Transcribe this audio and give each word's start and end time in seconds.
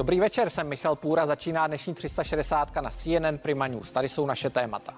Dobrý 0.00 0.20
večer, 0.20 0.50
jsem 0.50 0.68
Michal 0.68 0.96
Půra, 0.96 1.26
začíná 1.26 1.66
dnešní 1.66 1.94
360 1.94 2.76
na 2.76 2.90
CNN 2.90 3.38
Prima 3.42 3.66
News. 3.66 3.90
Tady 3.90 4.08
jsou 4.08 4.26
naše 4.26 4.50
témata. 4.50 4.94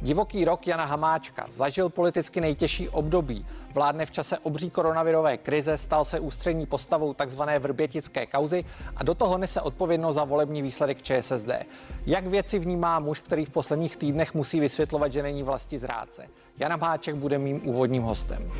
Divoký 0.00 0.44
rok 0.44 0.66
Jana 0.66 0.84
Hamáčka 0.84 1.46
zažil 1.50 1.88
politicky 1.88 2.40
nejtěžší 2.40 2.88
období. 2.88 3.46
Vládne 3.74 4.06
v 4.06 4.10
čase 4.10 4.38
obří 4.38 4.70
koronavirové 4.70 5.36
krize, 5.36 5.78
stal 5.78 6.04
se 6.04 6.20
ústřední 6.20 6.66
postavou 6.66 7.14
tzv. 7.14 7.42
vrbětické 7.58 8.26
kauzy 8.26 8.64
a 8.96 9.04
do 9.04 9.14
toho 9.14 9.38
nese 9.38 9.60
odpovědnost 9.60 10.14
za 10.14 10.24
volební 10.24 10.62
výsledek 10.62 11.02
ČSSD. 11.02 11.50
Jak 12.06 12.26
věci 12.26 12.58
vnímá 12.58 13.00
muž, 13.00 13.20
který 13.20 13.44
v 13.44 13.50
posledních 13.50 13.96
týdnech 13.96 14.34
musí 14.34 14.60
vysvětlovat, 14.60 15.12
že 15.12 15.22
není 15.22 15.42
vlasti 15.42 15.78
zrádce? 15.78 16.28
Jan 16.58 16.70
Hamáček 16.70 17.14
bude 17.14 17.38
mým 17.38 17.68
úvodním 17.68 18.02
hostem. 18.02 18.52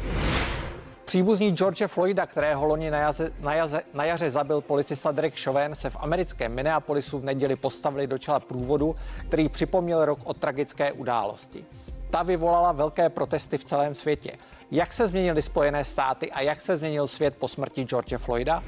Příbuzní 1.06 1.50
George 1.50 1.86
Floyda, 1.86 2.26
kterého 2.26 2.66
loni 2.66 2.90
na, 2.90 2.98
jaze, 2.98 3.32
na, 3.40 3.54
jaze, 3.54 3.82
na 3.94 4.04
jaře 4.04 4.30
zabil 4.30 4.60
policista 4.60 5.12
Derek 5.12 5.40
Chauvin, 5.40 5.74
se 5.74 5.90
v 5.90 5.96
americkém 6.00 6.54
Minneapolisu 6.54 7.18
v 7.18 7.24
neděli 7.24 7.56
postavili 7.56 8.06
do 8.06 8.18
čela 8.18 8.40
průvodu, 8.40 8.94
který 9.28 9.48
připomněl 9.48 10.04
rok 10.04 10.18
od 10.24 10.36
tragické 10.36 10.92
události. 10.92 11.64
Ta 12.10 12.22
vyvolala 12.22 12.72
velké 12.72 13.08
protesty 13.08 13.58
v 13.58 13.64
celém 13.64 13.94
světě. 13.94 14.32
Jak 14.70 14.92
se 14.92 15.06
změnily 15.06 15.42
Spojené 15.42 15.84
státy 15.84 16.32
a 16.32 16.40
jak 16.40 16.60
se 16.60 16.76
změnil 16.76 17.06
svět 17.06 17.36
po 17.38 17.48
smrti 17.48 17.84
George 17.84 18.16
Floyda? 18.16 18.62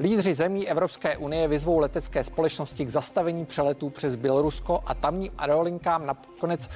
Lídři 0.00 0.34
zemí 0.34 0.68
Evropské 0.68 1.16
unie 1.16 1.48
vyzvou 1.48 1.78
letecké 1.78 2.24
společnosti 2.24 2.84
k 2.84 2.88
zastavení 2.88 3.46
přeletů 3.46 3.90
přes 3.90 4.16
Bělorusko 4.16 4.82
a 4.86 4.94
tamním 4.94 5.32
aerolinkám 5.38 6.06
nakonec 6.06 6.68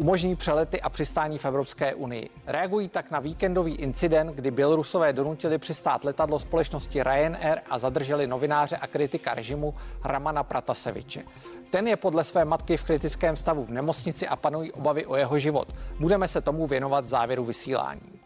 umožní 0.00 0.36
přelety 0.36 0.80
a 0.80 0.88
přistání 0.88 1.38
v 1.38 1.44
Evropské 1.44 1.94
unii. 1.94 2.30
Reagují 2.46 2.88
tak 2.88 3.10
na 3.10 3.20
víkendový 3.20 3.74
incident, 3.74 4.34
kdy 4.34 4.50
Bělorusové 4.50 5.12
donutili 5.12 5.58
přistát 5.58 6.04
letadlo 6.04 6.38
společnosti 6.38 7.02
Ryanair 7.02 7.60
a 7.70 7.78
zadrželi 7.78 8.26
novináře 8.26 8.76
a 8.76 8.86
kritika 8.86 9.34
režimu 9.34 9.74
Ramana 10.04 10.42
Prataseviče. 10.42 11.22
Ten 11.70 11.88
je 11.88 11.96
podle 11.96 12.24
své 12.24 12.44
matky 12.44 12.76
v 12.76 12.82
kritickém 12.82 13.36
stavu 13.36 13.64
v 13.64 13.70
nemocnici 13.70 14.28
a 14.28 14.36
panují 14.36 14.72
obavy 14.72 15.06
o 15.06 15.16
jeho 15.16 15.38
život. 15.38 15.74
Budeme 16.00 16.28
se 16.28 16.40
tomu 16.40 16.66
věnovat 16.66 17.04
v 17.04 17.08
závěru 17.08 17.44
vysílání. 17.44 18.19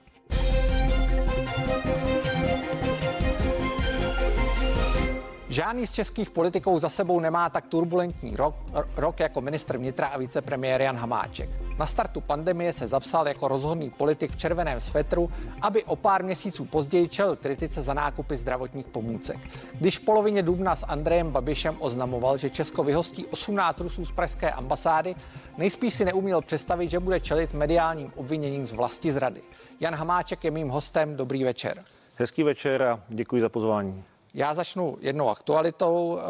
Žádný 5.54 5.86
z 5.86 5.92
českých 5.92 6.30
politiků 6.30 6.78
za 6.78 6.88
sebou 6.88 7.20
nemá 7.20 7.50
tak 7.50 7.66
turbulentní 7.66 8.36
rok, 8.36 8.54
rok 8.96 9.20
jako 9.20 9.40
ministr 9.40 9.78
vnitra 9.78 10.06
a 10.06 10.18
vicepremiér 10.18 10.82
Jan 10.82 10.96
Hamáček. 10.96 11.50
Na 11.78 11.86
startu 11.86 12.20
pandemie 12.20 12.72
se 12.72 12.88
zapsal 12.88 13.28
jako 13.28 13.48
rozhodný 13.48 13.90
politik 13.90 14.30
v 14.30 14.36
červeném 14.36 14.80
svetru, 14.80 15.30
aby 15.60 15.84
o 15.84 15.96
pár 15.96 16.24
měsíců 16.24 16.64
později 16.64 17.08
čel 17.08 17.36
kritice 17.36 17.82
za 17.82 17.94
nákupy 17.94 18.36
zdravotních 18.36 18.86
pomůcek. 18.86 19.38
Když 19.74 19.98
v 19.98 20.04
polovině 20.04 20.42
dubna 20.42 20.76
s 20.76 20.86
Andrejem 20.86 21.30
Babišem 21.30 21.76
oznamoval, 21.78 22.36
že 22.36 22.50
Česko 22.50 22.84
vyhostí 22.84 23.26
18 23.26 23.80
Rusů 23.80 24.04
z 24.04 24.12
pražské 24.12 24.50
ambasády, 24.50 25.14
nejspíš 25.58 25.94
si 25.94 26.04
neuměl 26.04 26.42
představit, 26.42 26.90
že 26.90 27.00
bude 27.00 27.20
čelit 27.20 27.54
mediálním 27.54 28.12
obviněním 28.16 28.66
z 28.66 28.72
vlasti 28.72 29.12
zrady. 29.12 29.42
Jan 29.80 29.94
Hamáček 29.94 30.44
je 30.44 30.50
mým 30.50 30.68
hostem. 30.68 31.16
Dobrý 31.16 31.44
večer. 31.44 31.84
Hezký 32.14 32.42
večer 32.42 32.82
a 32.82 33.00
děkuji 33.08 33.40
za 33.40 33.48
pozvání. 33.48 34.04
Já 34.34 34.54
začnu 34.54 34.96
jednou 35.00 35.28
aktualitou. 35.28 36.18
Eh, 36.18 36.22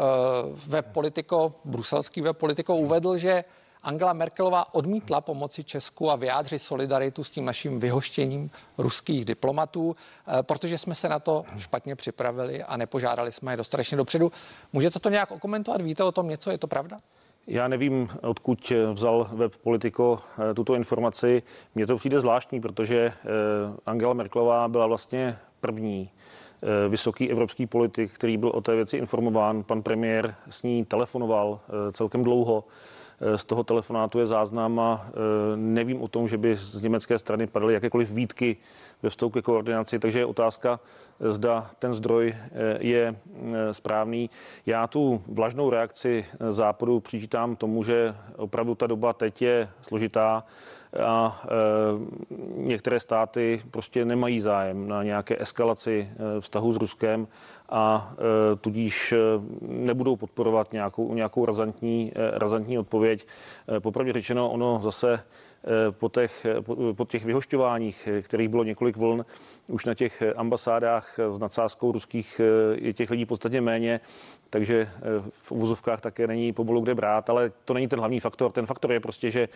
web 0.67 0.85
Politico, 0.91 1.53
bruselský 1.65 2.21
web 2.21 2.37
Politico 2.37 2.75
uvedl, 2.75 3.17
že 3.17 3.43
Angela 3.83 4.13
Merkelová 4.13 4.73
odmítla 4.73 5.21
pomoci 5.21 5.63
Česku 5.63 6.11
a 6.11 6.15
vyjádřit 6.15 6.59
solidaritu 6.59 7.23
s 7.23 7.29
tím 7.29 7.45
naším 7.45 7.79
vyhoštěním 7.79 8.51
ruských 8.77 9.25
diplomatů, 9.25 9.95
eh, 10.27 10.43
protože 10.43 10.77
jsme 10.77 10.95
se 10.95 11.09
na 11.09 11.19
to 11.19 11.45
špatně 11.57 11.95
připravili 11.95 12.63
a 12.63 12.77
nepožádali 12.77 13.31
jsme 13.31 13.53
je 13.53 13.57
dostatečně 13.57 13.97
dopředu. 13.97 14.31
Můžete 14.73 14.99
to 14.99 15.09
nějak 15.09 15.31
okomentovat? 15.31 15.81
Víte 15.81 16.03
o 16.03 16.11
tom 16.11 16.27
něco? 16.27 16.51
Je 16.51 16.57
to 16.57 16.67
pravda? 16.67 16.97
Já 17.47 17.67
nevím, 17.67 18.09
odkud 18.21 18.71
vzal 18.93 19.29
web 19.33 19.55
Politico 19.55 20.19
eh, 20.51 20.53
tuto 20.53 20.75
informaci. 20.75 21.43
Mně 21.75 21.87
to 21.87 21.97
přijde 21.97 22.19
zvláštní, 22.19 22.61
protože 22.61 23.13
Angela 23.85 24.13
Merkelová 24.13 24.67
byla 24.67 24.87
vlastně 24.87 25.37
první 25.59 26.09
vysoký 26.89 27.31
evropský 27.31 27.65
politik, 27.65 28.11
který 28.11 28.37
byl 28.37 28.49
o 28.49 28.61
té 28.61 28.75
věci 28.75 28.97
informován. 28.97 29.63
Pan 29.63 29.83
premiér 29.83 30.35
s 30.49 30.63
ní 30.63 30.85
telefonoval 30.85 31.59
eh, 31.59 31.91
celkem 31.91 32.23
dlouho. 32.23 32.63
Eh, 33.21 33.37
z 33.37 33.45
toho 33.45 33.63
telefonátu 33.63 34.19
je 34.19 34.27
záznam 34.27 34.79
a 34.79 35.07
nevím 35.55 36.01
o 36.01 36.07
tom, 36.07 36.27
že 36.27 36.37
by 36.37 36.55
z 36.55 36.81
německé 36.81 37.19
strany 37.19 37.47
padaly 37.47 37.73
jakékoliv 37.73 38.11
výtky 38.11 38.57
ve 39.03 39.09
vztahu 39.09 39.29
ke 39.29 39.41
koordinaci, 39.41 39.99
takže 39.99 40.19
je 40.19 40.25
otázka, 40.25 40.79
zda 41.19 41.71
ten 41.79 41.93
zdroj 41.93 42.35
je 42.79 43.15
správný. 43.71 44.29
Já 44.65 44.87
tu 44.87 45.23
vlažnou 45.27 45.69
reakci 45.69 46.25
západu 46.49 46.99
přičítám 46.99 47.55
tomu, 47.55 47.83
že 47.83 48.15
opravdu 48.35 48.75
ta 48.75 48.87
doba 48.87 49.13
teď 49.13 49.41
je 49.41 49.69
složitá 49.81 50.43
a 51.03 51.41
e, 51.43 51.47
některé 52.57 52.99
státy 52.99 53.61
prostě 53.71 54.05
nemají 54.05 54.41
zájem 54.41 54.87
na 54.87 55.03
nějaké 55.03 55.41
eskalaci 55.41 56.09
e, 56.11 56.41
vztahu 56.41 56.71
s 56.71 56.77
Ruskem 56.77 57.27
a 57.69 58.13
e, 58.13 58.55
tudíž 58.55 59.13
nebudou 59.61 60.15
podporovat 60.15 60.73
nějakou, 60.73 61.13
nějakou 61.13 61.45
razantní, 61.45 62.11
razantní 62.15 62.79
odpověď. 62.79 63.27
Popravdě 63.79 64.13
řečeno, 64.13 64.51
ono 64.51 64.79
zase 64.83 65.19
Eh, 65.67 65.91
po 65.91 66.09
těch, 66.09 66.45
po 66.95 67.05
těch 67.05 67.25
vyhošťováních, 67.25 68.07
eh, 68.07 68.21
kterých 68.21 68.49
bylo 68.49 68.63
několik 68.63 68.97
vln, 68.97 69.25
už 69.67 69.85
na 69.85 69.93
těch 69.93 70.23
ambasádách 70.35 71.19
s 71.31 71.39
nadsázkou 71.39 71.91
ruských 71.91 72.41
eh, 72.43 72.77
je 72.81 72.93
těch 72.93 73.09
lidí 73.09 73.25
podstatně 73.25 73.61
méně, 73.61 73.99
takže 74.49 74.89
v 75.31 75.51
uvozovkách 75.51 76.01
také 76.01 76.27
není 76.27 76.53
pomalu 76.53 76.81
kde 76.81 76.95
brát, 76.95 77.29
ale 77.29 77.51
to 77.65 77.73
není 77.73 77.87
ten 77.87 77.99
hlavní 77.99 78.19
faktor. 78.19 78.51
Ten 78.51 78.65
faktor 78.65 78.91
je 78.91 78.99
prostě, 78.99 79.31
že 79.31 79.49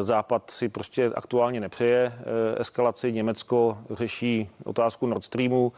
Západ 0.00 0.50
si 0.50 0.68
prostě 0.68 1.10
aktuálně 1.14 1.60
nepřeje 1.60 2.12
eskalaci. 2.58 3.12
Německo 3.12 3.78
řeší 3.90 4.50
otázku 4.64 5.06
Nord 5.06 5.24
Streamu, 5.24 5.72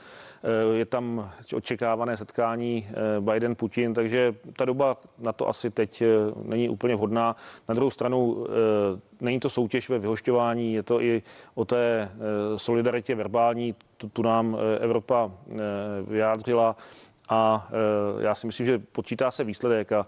je 0.75 0.87
tam 0.87 1.31
očekávané 1.54 2.16
setkání 2.16 2.88
Biden-Putin, 3.21 3.94
takže 3.94 4.34
ta 4.56 4.65
doba 4.65 4.97
na 5.19 5.32
to 5.32 5.48
asi 5.48 5.71
teď 5.71 6.03
není 6.42 6.69
úplně 6.69 6.97
vhodná. 6.97 7.37
Na 7.69 7.75
druhou 7.75 7.91
stranu 7.91 8.47
není 9.21 9.41
to 9.41 9.50
soutěž 9.50 9.88
ve 9.88 9.98
vyhošťování, 9.98 10.75
je 10.75 10.82
to 10.82 11.03
i 11.03 11.22
o 11.54 11.65
té 11.65 12.10
eh, 12.12 12.59
solidaritě 12.59 13.15
verbální, 13.15 13.50
tu, 13.97 14.09
tu 14.09 14.22
nám 14.22 14.56
eh, 14.59 14.78
Evropa 14.78 15.31
eh, 15.31 15.55
vyjádřila 16.06 16.77
a 17.33 17.69
já 18.21 18.34
si 18.34 18.47
myslím, 18.47 18.66
že 18.66 18.78
počítá 18.78 19.31
se 19.31 19.44
výsledek 19.44 19.93
a 19.93 20.06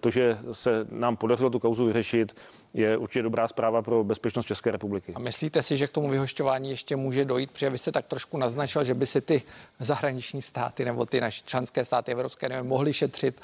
to, 0.00 0.10
že 0.10 0.38
se 0.52 0.86
nám 0.90 1.16
podařilo 1.16 1.50
tu 1.50 1.58
kauzu 1.58 1.86
vyřešit, 1.86 2.36
je 2.74 2.96
určitě 2.96 3.22
dobrá 3.22 3.48
zpráva 3.48 3.82
pro 3.82 4.04
bezpečnost 4.04 4.46
České 4.46 4.70
republiky. 4.70 5.12
A 5.14 5.18
myslíte 5.18 5.62
si, 5.62 5.76
že 5.76 5.86
k 5.86 5.90
tomu 5.90 6.08
vyhošťování 6.08 6.70
ještě 6.70 6.96
může 6.96 7.24
dojít, 7.24 7.50
protože 7.50 7.70
vy 7.70 7.78
jste 7.78 7.92
tak 7.92 8.06
trošku 8.06 8.38
naznačil, 8.38 8.84
že 8.84 8.94
by 8.94 9.06
si 9.06 9.20
ty 9.20 9.42
zahraniční 9.78 10.42
státy 10.42 10.84
nebo 10.84 11.06
ty 11.06 11.20
naše 11.20 11.42
členské 11.46 11.84
státy 11.84 12.12
Evropské 12.12 12.46
unie 12.46 12.62
mohly 12.62 12.92
šetřit 12.92 13.40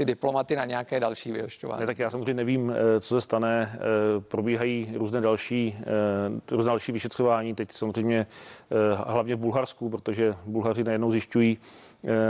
ty 0.00 0.04
diplomaty 0.04 0.56
na 0.56 0.64
nějaké 0.64 1.00
další 1.00 1.32
vyhošťování? 1.32 1.80
Ne, 1.80 1.86
tak 1.86 1.98
já 1.98 2.10
samozřejmě 2.10 2.34
nevím, 2.34 2.70
eh, 2.70 3.00
co 3.00 3.14
se 3.14 3.20
stane. 3.20 3.72
Eh, 3.74 3.78
probíhají 4.20 4.92
různé 4.94 5.20
další, 5.20 5.76
eh, 5.78 5.84
různé 6.50 6.68
další 6.68 6.92
vyšetřování. 6.92 7.54
Teď 7.54 7.72
samozřejmě 7.72 8.26
hlavně 8.94 9.34
v 9.34 9.38
Bulharsku, 9.38 9.90
protože 9.90 10.34
Bulhaři 10.46 10.84
najednou 10.84 11.10
zjišťují, 11.10 11.58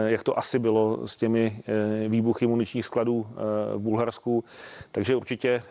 jak 0.07 0.23
to 0.23 0.39
asi 0.39 0.59
bylo 0.59 1.09
s 1.09 1.17
těmi 1.17 1.63
výbuchy 2.09 2.47
muničních 2.47 2.87
skladů 2.87 3.27
v 3.75 3.79
Bulharsku. 3.79 4.45
Takže 4.93 5.17
určitě 5.17 5.63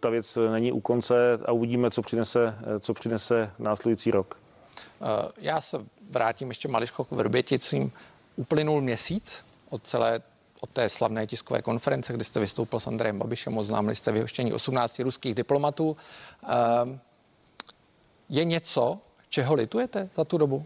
ta 0.00 0.10
věc 0.10 0.38
není 0.52 0.72
u 0.72 0.80
konce 0.80 1.38
a 1.44 1.52
uvidíme, 1.52 1.90
co 1.90 2.02
přinese, 2.02 2.54
co 2.80 2.94
přinese 2.94 3.50
následující 3.58 4.10
rok. 4.10 4.38
Já 5.38 5.60
se 5.60 5.78
vrátím 6.10 6.48
ještě 6.48 6.68
maličko 6.68 7.04
k 7.04 7.10
Vrběticím. 7.10 7.92
Uplynul 8.36 8.80
měsíc 8.80 9.44
od 9.70 9.82
celé 9.82 10.20
od 10.60 10.70
té 10.70 10.88
slavné 10.88 11.26
tiskové 11.26 11.62
konference, 11.62 12.12
kdy 12.12 12.24
jste 12.24 12.40
vystoupil 12.40 12.80
s 12.80 12.86
Andrejem 12.86 13.18
Babišem, 13.18 13.58
oznámili 13.58 13.96
jste 13.96 14.12
vyhoštění 14.12 14.52
18 14.52 14.98
ruských 14.98 15.34
diplomatů. 15.34 15.96
Ehm, 16.48 17.00
je 18.28 18.44
něco, 18.44 18.98
čeho 19.28 19.54
litujete 19.54 20.08
za 20.16 20.24
tu 20.24 20.38
dobu? 20.38 20.64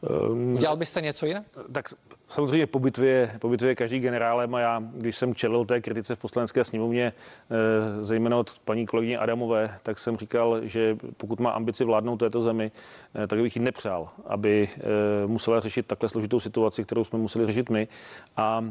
Um, 0.00 0.56
Dělal 0.56 0.76
byste 0.76 1.00
něco 1.00 1.26
jinak? 1.26 1.44
Tak 1.72 1.88
Samozřejmě 2.30 2.66
po 2.66 2.78
bitvě, 2.78 3.36
po 3.38 3.48
bitvě 3.48 3.74
každý 3.74 3.98
generálem 3.98 4.54
a 4.54 4.60
já, 4.60 4.82
když 4.92 5.16
jsem 5.16 5.34
čelil 5.34 5.64
té 5.64 5.80
kritice 5.80 6.14
v 6.14 6.18
poslanecké 6.18 6.64
sněmovně, 6.64 7.12
eh, 7.50 8.04
zejména 8.04 8.36
od 8.36 8.58
paní 8.64 8.86
kolegyně 8.86 9.18
Adamové, 9.18 9.78
tak 9.82 9.98
jsem 9.98 10.16
říkal, 10.16 10.60
že 10.62 10.96
pokud 11.16 11.40
má 11.40 11.50
ambici 11.50 11.84
vládnout 11.84 12.16
této 12.16 12.40
zemi, 12.40 12.72
eh, 13.14 13.26
tak 13.26 13.38
bych 13.38 13.56
ji 13.56 13.62
nepřál, 13.62 14.08
aby 14.26 14.68
eh, 14.76 14.82
musela 15.26 15.60
řešit 15.60 15.86
takhle 15.86 16.08
složitou 16.08 16.40
situaci, 16.40 16.84
kterou 16.84 17.04
jsme 17.04 17.18
museli 17.18 17.46
řešit 17.46 17.70
my. 17.70 17.88
A 18.36 18.64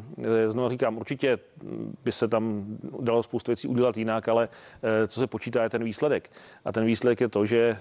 znovu 0.48 0.69
říkám, 0.69 0.98
určitě 0.98 1.38
by 2.03 2.12
se 2.12 2.27
tam 2.27 2.65
dalo 3.00 3.24
spoustu 3.24 3.51
věcí 3.51 3.68
udělat 3.68 3.98
jinak, 3.98 4.27
ale 4.27 4.50
co 5.07 5.19
se 5.19 5.27
počítá, 5.27 5.63
je 5.63 5.69
ten 5.69 5.83
výsledek. 5.83 6.31
A 6.65 6.71
ten 6.71 6.86
výsledek 6.86 7.21
je 7.21 7.30
to, 7.30 7.45
že 7.45 7.77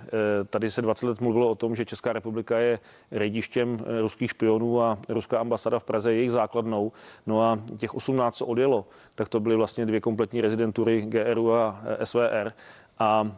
tady 0.51 0.71
se 0.71 0.83
20 0.83 1.07
let 1.07 1.21
mluvilo 1.21 1.51
o 1.51 1.55
tom, 1.55 1.77
že 1.77 1.85
Česká 1.85 2.13
republika 2.13 2.59
je 2.59 2.79
rejdištěm 3.11 3.79
ruských 4.01 4.31
špionů 4.31 4.83
a 4.83 4.99
ruská 5.09 5.41
ambasáda 5.41 5.66
ambasáda 5.67 5.79
v 5.79 5.85
Praze 5.85 6.13
je 6.13 6.17
jejich 6.17 6.33
základnou. 6.33 6.93
No 7.27 7.43
a 7.43 7.59
těch 7.77 7.95
18, 7.95 8.37
co 8.37 8.47
odjelo, 8.47 8.87
tak 9.15 9.29
to 9.29 9.41
byly 9.41 9.57
vlastně 9.57 9.87
dvě 9.87 10.01
kompletní 10.01 10.41
rezidentury 10.41 11.03
GRU 11.03 11.55
a 11.55 11.83
SVR 12.05 12.53
a 12.99 13.31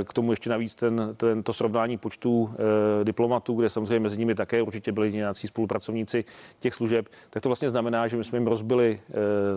e, 0.00 0.04
k 0.04 0.12
tomu 0.12 0.32
ještě 0.32 0.50
navíc 0.50 0.74
ten, 0.74 1.14
ten, 1.16 1.42
to 1.42 1.52
srovnání 1.52 1.98
počtu 1.98 2.54
e, 3.00 3.04
diplomatů, 3.04 3.54
kde 3.54 3.70
samozřejmě 3.70 4.00
mezi 4.00 4.18
nimi 4.18 4.34
také 4.34 4.62
určitě 4.62 4.92
byli 4.92 5.12
nějací 5.12 5.48
spolupracovníci 5.48 6.24
těch 6.58 6.74
služeb, 6.74 7.08
tak 7.30 7.42
to 7.42 7.48
vlastně 7.48 7.70
znamená, 7.70 8.08
že 8.08 8.16
my 8.16 8.24
jsme 8.24 8.38
jim 8.38 8.46
rozbili 8.46 9.00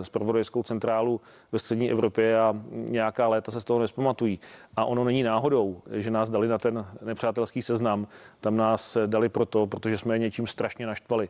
e, 0.00 0.04
spravodajskou 0.04 0.62
centrálu 0.62 1.20
ve 1.52 1.58
střední 1.58 1.90
Evropě 1.90 2.40
a 2.40 2.56
nějaká 2.70 3.28
léta 3.28 3.52
se 3.52 3.60
z 3.60 3.64
toho 3.64 3.80
nespamatují. 3.80 4.40
A 4.76 4.84
ono 4.84 5.04
není 5.04 5.22
náhodou, 5.22 5.82
že 5.92 6.10
nás 6.10 6.30
dali 6.30 6.48
na 6.48 6.58
ten 6.58 6.86
nepřátelský 7.02 7.62
seznam. 7.62 8.06
Tam 8.40 8.56
nás 8.56 8.96
dali 9.06 9.28
proto, 9.28 9.66
protože 9.66 9.98
jsme 9.98 10.18
něčím 10.18 10.46
strašně 10.46 10.86
naštvali. 10.86 11.28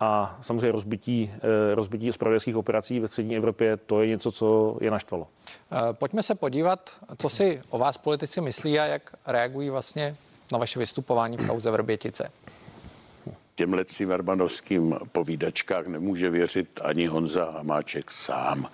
A 0.00 0.38
samozřejmě 0.40 0.72
rozbití, 0.72 1.32
eh, 1.34 1.74
rozbití 1.74 2.12
spravodajských 2.12 2.56
operací 2.56 3.00
ve 3.00 3.08
střední 3.08 3.36
Evropě, 3.36 3.76
to 3.76 4.00
je 4.00 4.08
něco, 4.08 4.32
co 4.32 4.76
je 4.80 4.90
naštvalo. 4.90 5.26
Pojďme 5.92 6.22
se 6.22 6.34
podívat, 6.34 6.90
co 7.18 7.28
si 7.28 7.60
o 7.70 7.78
vás 7.78 7.98
politici 7.98 8.40
myslí 8.40 8.78
a 8.78 8.84
jak 8.84 9.14
reagují 9.26 9.70
vlastně 9.70 10.16
na 10.52 10.58
vaše 10.58 10.78
vystupování 10.78 11.36
v 11.36 11.46
kauze 11.46 11.70
Vrbětice. 11.70 12.30
Těmhle 13.54 13.84
cimarmanovským 13.84 14.96
povídačkách 15.12 15.86
nemůže 15.86 16.30
věřit 16.30 16.80
ani 16.82 17.06
Honza 17.06 17.50
Hamáček 17.50 18.10
sám. 18.10 18.66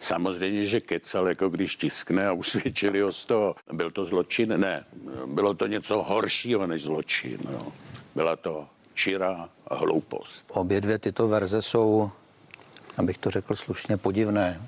Samozřejmě, 0.00 0.66
že 0.66 0.80
kecal, 0.80 1.28
jako 1.28 1.48
když 1.48 1.76
tiskne 1.76 2.28
a 2.28 2.32
usvědčili 2.32 3.00
ho 3.00 3.12
z 3.12 3.26
toho. 3.26 3.56
Byl 3.72 3.90
to 3.90 4.04
zločin? 4.04 4.60
Ne. 4.60 4.84
Bylo 5.26 5.54
to 5.54 5.66
něco 5.66 6.02
horšího 6.02 6.66
než 6.66 6.82
zločin. 6.82 7.38
No. 7.50 7.72
Byla 8.14 8.36
to 8.36 8.66
čirá 8.94 9.48
hloupost. 9.70 10.44
Obě 10.48 10.80
dvě 10.80 10.98
tyto 10.98 11.28
verze 11.28 11.62
jsou, 11.62 12.10
abych 12.96 13.18
to 13.18 13.30
řekl 13.30 13.54
slušně, 13.54 13.96
podivné. 13.96 14.62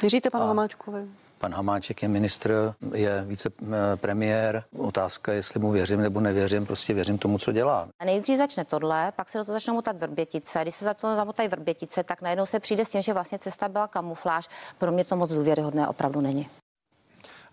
Věříte 0.00 0.30
panu 0.30 0.46
Hamáčkovi? 0.46 1.00
Pan 1.40 1.54
Hamáček 1.54 2.02
je 2.02 2.08
ministr, 2.08 2.74
je 2.94 3.24
vicepremiér. 3.24 4.62
Otázka 4.78 5.32
je, 5.32 5.38
jestli 5.38 5.60
mu 5.60 5.70
věřím 5.70 6.00
nebo 6.00 6.20
nevěřím, 6.20 6.66
prostě 6.66 6.94
věřím 6.94 7.18
tomu, 7.18 7.38
co 7.38 7.52
dělá. 7.52 7.88
A 7.98 8.04
nejdřív 8.04 8.38
začne 8.38 8.64
tohle, 8.64 9.12
pak 9.16 9.28
se 9.28 9.38
do 9.38 9.44
toho 9.44 9.56
začnou 9.56 9.74
motat 9.74 9.96
vrbětice. 9.96 10.58
Když 10.62 10.74
se 10.74 10.84
za 10.84 10.94
to 10.94 11.16
zamotají 11.16 11.48
vrbětice, 11.48 12.04
tak 12.04 12.22
najednou 12.22 12.46
se 12.46 12.60
přijde 12.60 12.84
s 12.84 12.90
tím, 12.90 13.02
že 13.02 13.12
vlastně 13.12 13.38
cesta 13.38 13.68
byla 13.68 13.88
kamufláž. 13.88 14.48
Pro 14.78 14.92
mě 14.92 15.04
to 15.04 15.16
moc 15.16 15.32
důvěryhodné 15.32 15.88
opravdu 15.88 16.20
není. 16.20 16.48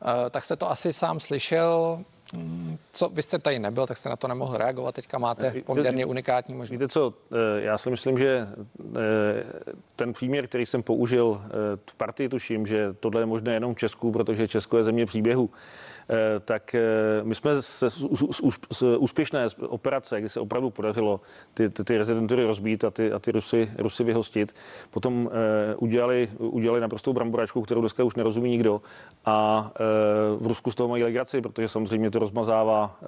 Uh, 0.01 0.30
tak 0.30 0.44
jste 0.44 0.56
to 0.56 0.72
asi 0.72 0.94
sám 0.94 1.19
slyšel. 1.19 2.04
Mm, 2.33 2.77
co, 2.91 3.09
vy 3.09 3.21
jste 3.21 3.39
tady 3.39 3.59
nebyl, 3.59 3.88
tak 3.88 3.97
jste 3.97 4.09
na 4.09 4.15
to 4.15 4.27
nemohl 4.27 4.57
reagovat. 4.57 4.95
Teďka 4.95 5.18
máte 5.18 5.53
poměrně 5.65 6.06
unikátní 6.06 6.53
možnost. 6.53 6.71
Víte 6.71 6.88
co, 6.88 7.13
eh, 7.31 7.62
já 7.62 7.77
si 7.77 7.89
myslím, 7.89 8.18
že 8.18 8.47
eh, 8.95 9.03
ten 9.95 10.13
příměr, 10.13 10.47
který 10.47 10.65
jsem 10.65 10.83
použil 10.83 11.41
eh, 11.45 11.50
v 11.91 11.95
partii, 11.95 12.29
tuším, 12.29 12.68
že 12.68 12.94
tohle 13.00 13.21
je 13.21 13.25
možné 13.25 13.53
jenom 13.53 13.75
v 13.75 13.77
Česku, 13.77 14.12
protože 14.12 14.47
Česko 14.47 14.77
je 14.77 14.83
země 14.83 15.06
příběhu. 15.06 15.50
Eh, 16.09 16.39
tak 16.39 16.75
eh, 16.75 16.80
my 17.24 17.36
jsme 17.36 17.62
z, 17.62 17.83
z, 18.71 18.83
úspěšné 18.98 19.48
operace, 19.59 20.19
kdy 20.19 20.30
se 20.30 20.39
opravdu 20.39 20.69
podařilo 20.69 21.21
ty, 21.54 21.69
ty, 21.69 21.83
ty 21.83 21.98
rezidentury 21.98 22.45
rozbít 22.45 22.83
a 22.83 22.92
ty, 22.92 23.12
a 23.12 23.19
ty 23.19 23.31
Rusy, 23.31 23.71
Rusy 23.77 24.04
vyhostit, 24.04 24.56
potom 24.92 25.30
eh, 25.31 25.75
udělali, 25.75 26.30
udělali 26.38 26.81
naprostou 26.81 27.13
bramboračku, 27.13 27.62
kterou 27.62 27.81
dneska 27.81 28.04
už 28.04 28.15
nerozumí 28.15 28.50
nikdo 28.50 28.81
a 29.25 29.71
v 30.39 30.48
Rusku 30.48 30.71
z 30.71 30.75
toho 30.75 30.89
mají 30.89 31.04
legraci, 31.04 31.42
protože 31.42 31.68
samozřejmě 31.68 32.12
to 32.12 32.19
rozmazává 32.19 33.00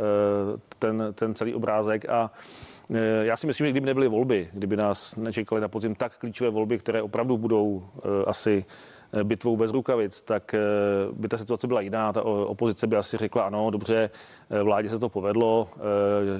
ten, 0.79 1.03
ten 1.15 1.35
celý 1.35 1.55
obrázek 1.55 2.09
a 2.09 2.31
já 3.21 3.37
si 3.37 3.47
myslím, 3.47 3.67
že 3.67 3.71
kdyby 3.71 3.85
nebyly 3.85 4.07
volby, 4.07 4.49
kdyby 4.53 4.77
nás 4.77 5.15
nečekaly 5.15 5.61
na 5.61 5.67
podzim 5.67 5.95
tak 5.95 6.17
klíčové 6.17 6.49
volby, 6.49 6.77
které 6.77 7.01
opravdu 7.01 7.37
budou 7.37 7.83
asi 8.25 8.65
bitvou 9.23 9.57
bez 9.57 9.71
rukavic, 9.71 10.21
tak 10.21 10.53
eh, 10.53 10.59
by 11.11 11.27
ta 11.27 11.37
situace 11.37 11.67
byla 11.67 11.81
jiná. 11.81 12.13
Ta 12.13 12.23
opozice 12.23 12.87
by 12.87 12.95
asi 12.95 13.17
řekla, 13.17 13.43
ano, 13.43 13.69
dobře, 13.69 14.09
eh, 14.49 14.63
vládě 14.63 14.89
se 14.89 14.99
to 14.99 15.09
povedlo, 15.09 15.69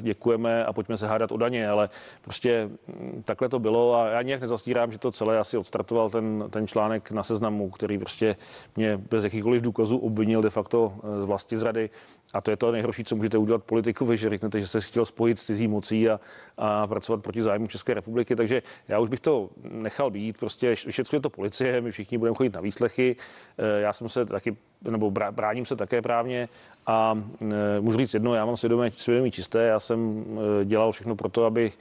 děkujeme 0.01 0.65
a 0.65 0.73
pojďme 0.73 0.97
se 0.97 1.07
hádat 1.07 1.31
o 1.31 1.37
daně, 1.37 1.69
ale 1.69 1.89
prostě 2.21 2.69
hm, 2.87 3.21
takhle 3.25 3.49
to 3.49 3.59
bylo 3.59 3.95
a 3.95 4.07
já 4.07 4.21
nějak 4.21 4.41
nezastírám, 4.41 4.91
že 4.91 4.97
to 4.97 5.11
celé 5.11 5.39
asi 5.39 5.57
odstartoval 5.57 6.09
ten, 6.09 6.45
ten 6.51 6.67
článek 6.67 7.11
na 7.11 7.23
seznamu, 7.23 7.69
který 7.69 7.97
prostě 7.97 8.35
mě 8.75 8.97
bez 8.97 9.23
jakýchkoliv 9.23 9.61
důkazů 9.61 9.97
obvinil 9.97 10.41
de 10.41 10.49
facto 10.49 10.93
z 11.21 11.25
vlasti 11.25 11.57
zrady 11.57 11.89
a 12.33 12.41
to 12.41 12.51
je 12.51 12.57
to 12.57 12.71
nejhorší, 12.71 13.03
co 13.03 13.15
můžete 13.15 13.37
udělat 13.37 13.63
politiku, 13.63 14.15
že 14.15 14.29
řeknete, 14.29 14.59
že 14.59 14.67
se 14.67 14.81
chtěl 14.81 15.05
spojit 15.05 15.39
s 15.39 15.43
cizí 15.43 15.67
mocí 15.67 16.09
a, 16.09 16.19
a 16.57 16.87
pracovat 16.87 17.23
proti 17.23 17.41
zájmu 17.41 17.67
České 17.67 17.93
republiky. 17.93 18.35
Takže 18.35 18.61
já 18.87 18.99
už 18.99 19.09
bych 19.09 19.19
to 19.19 19.49
nechal 19.63 20.11
být. 20.11 20.37
Prostě 20.37 20.75
vyšetřuje 20.85 21.19
to 21.19 21.29
policie, 21.29 21.81
my 21.81 21.91
všichni 21.91 22.17
budeme 22.17 22.35
chodit 22.35 22.53
na 22.53 22.61
výslechy. 22.61 23.15
Eh, 23.57 23.81
já 23.81 23.93
jsem 23.93 24.09
se 24.09 24.25
taky, 24.25 24.57
nebo 24.81 25.11
bráním 25.11 25.65
se 25.65 25.75
také 25.75 26.01
právně 26.01 26.49
a 26.87 27.23
eh, 27.41 27.79
můžu 27.79 27.97
říct 27.97 28.13
jedno, 28.13 28.35
já 28.35 28.45
mám 28.45 28.57
svědomí, 28.57 28.91
svědomí 28.97 29.31
čisté, 29.31 29.63
já 29.63 29.79
jsem 29.79 30.25
eh, 30.61 30.65
dělal 30.65 30.91
všechno 30.91 31.15
pro 31.15 31.29
to, 31.29 31.45
aby 31.45 31.71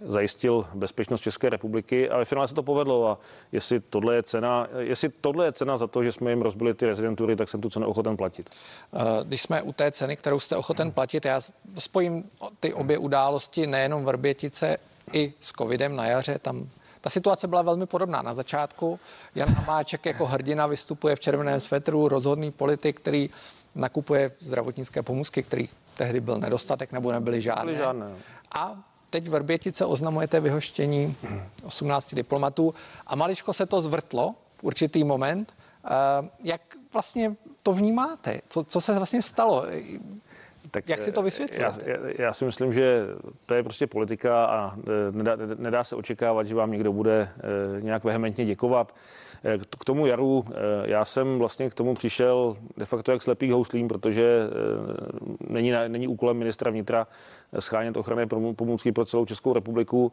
zajistil 0.00 0.66
bezpečnost 0.74 1.20
České 1.20 1.48
republiky 1.48 2.10
a 2.10 2.18
ve 2.18 2.24
finále 2.24 2.48
se 2.48 2.54
to 2.54 2.62
povedlo 2.62 3.08
a 3.08 3.18
jestli 3.52 3.80
tohle 3.80 4.14
je 4.14 4.22
cena, 4.22 4.68
jestli 4.78 5.08
tohle 5.08 5.46
je 5.46 5.52
cena 5.52 5.76
za 5.76 5.86
to, 5.86 6.04
že 6.04 6.12
jsme 6.12 6.30
jim 6.30 6.42
rozbili 6.42 6.74
ty 6.74 6.86
rezidentury, 6.86 7.36
tak 7.36 7.48
jsem 7.48 7.60
tu 7.60 7.70
cenu 7.70 7.86
ochoten 7.86 8.16
platit. 8.16 8.50
Eh, 8.94 8.98
když 9.24 9.42
jsme 9.42 9.62
u 9.62 9.72
té 9.72 9.90
ceny, 9.90 10.16
kterou 10.16 10.40
jste 10.40 10.56
ochoten 10.56 10.92
platit, 10.92 11.24
já 11.24 11.40
spojím 11.78 12.30
ty 12.60 12.74
obě 12.74 12.98
události, 12.98 13.66
nejenom 13.66 14.04
Vrbětice, 14.04 14.76
i 15.12 15.32
s 15.40 15.52
covidem 15.52 15.96
na 15.96 16.06
jaře, 16.06 16.38
tam 16.38 16.68
ta 17.00 17.10
situace 17.10 17.48
byla 17.48 17.62
velmi 17.62 17.86
podobná. 17.86 18.22
Na 18.22 18.34
začátku 18.34 19.00
Jan 19.34 19.48
Hamáček 19.48 20.06
jako 20.06 20.26
hrdina 20.26 20.66
vystupuje 20.66 21.16
v 21.16 21.20
červeném 21.20 21.60
svetru, 21.60 22.08
rozhodný 22.08 22.50
politik, 22.50 23.00
který 23.00 23.30
nakupuje 23.74 24.30
zdravotnické 24.40 25.02
pomůcky, 25.02 25.42
který 25.42 25.68
tehdy 25.96 26.20
byl 26.20 26.36
nedostatek 26.38 26.92
nebo 26.92 27.12
nebyly 27.12 27.42
žádné. 27.42 27.64
Nebyly 27.64 27.78
žádné. 27.78 28.06
A 28.54 28.76
teď 29.10 29.28
v 29.28 29.30
Vrbětice 29.30 29.84
oznamujete 29.84 30.40
vyhoštění 30.40 31.16
18 31.64 32.14
diplomatů 32.14 32.74
a 33.06 33.16
maličko 33.16 33.52
se 33.52 33.66
to 33.66 33.80
zvrtlo 33.80 34.34
v 34.54 34.64
určitý 34.64 35.04
moment. 35.04 35.54
Eh, 35.84 35.88
jak 36.44 36.60
vlastně 36.92 37.36
to 37.62 37.72
vnímáte? 37.72 38.40
Co, 38.48 38.64
co 38.64 38.80
se 38.80 38.94
vlastně 38.94 39.22
stalo? 39.22 39.64
Tak 40.70 40.88
Jak 40.88 41.00
si 41.00 41.12
to 41.12 41.22
vysvětlíte? 41.22 41.62
Já, 41.62 41.74
já 42.18 42.32
si 42.32 42.44
myslím, 42.44 42.72
že 42.72 43.06
to 43.46 43.54
je 43.54 43.62
prostě 43.62 43.86
politika 43.86 44.44
a 44.44 44.76
eh, 44.76 45.12
nedá, 45.12 45.36
nedá 45.58 45.84
se 45.84 45.96
očekávat, 45.96 46.46
že 46.46 46.54
vám 46.54 46.70
někdo 46.70 46.92
bude 46.92 47.28
eh, 47.36 47.82
nějak 47.82 48.04
vehementně 48.04 48.44
děkovat. 48.44 48.94
Eh, 49.44 49.58
k 49.78 49.84
tomu 49.84 50.06
jaru, 50.06 50.44
eh, 50.50 50.52
já 50.84 51.04
jsem 51.04 51.38
vlastně 51.38 51.70
k 51.70 51.74
tomu 51.74 51.94
přišel 51.94 52.56
de 52.76 52.84
facto 52.84 53.12
jak 53.12 53.22
slepý 53.22 53.50
houslím, 53.50 53.88
protože 53.88 54.40
eh, 54.48 55.52
není, 55.52 55.72
není 55.88 56.08
úkolem 56.08 56.36
ministra 56.36 56.70
vnitra 56.70 57.06
schánět 57.58 57.96
ochranné 57.96 58.26
pomůcky 58.56 58.92
pro 58.92 59.04
celou 59.04 59.24
Českou 59.24 59.52
republiku. 59.52 60.12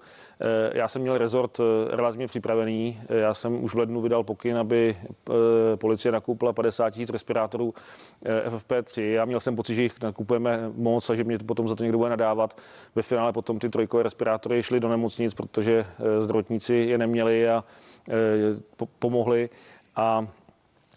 Já 0.73 0.87
jsem 0.87 1.01
měl 1.01 1.17
rezort 1.17 1.59
relativně 1.89 2.27
připravený. 2.27 2.99
Já 3.09 3.33
jsem 3.33 3.63
už 3.63 3.75
v 3.75 3.77
lednu 3.77 4.01
vydal 4.01 4.23
pokyn, 4.23 4.57
aby 4.57 4.97
policie 5.75 6.11
nakoupila 6.11 6.53
50 6.53 6.89
tisíc 6.89 7.09
respirátorů 7.09 7.73
FFP3. 8.49 9.01
Já 9.01 9.25
měl 9.25 9.39
jsem 9.39 9.55
pocit, 9.55 9.75
že 9.75 9.81
jich 9.81 10.01
nakupujeme 10.01 10.71
moc 10.75 11.09
a 11.09 11.15
že 11.15 11.23
mě 11.23 11.37
potom 11.37 11.67
za 11.67 11.75
to 11.75 11.83
někdo 11.83 11.97
bude 11.97 12.09
nadávat. 12.09 12.57
Ve 12.95 13.01
finále 13.01 13.33
potom 13.33 13.59
ty 13.59 13.69
trojkové 13.69 14.03
respirátory 14.03 14.63
šly 14.63 14.79
do 14.79 14.89
nemocnic, 14.89 15.33
protože 15.33 15.85
zdravotníci 16.19 16.73
je 16.73 16.97
neměli 16.97 17.49
a 17.49 17.63
pomohli 18.99 19.49
a 19.95 20.27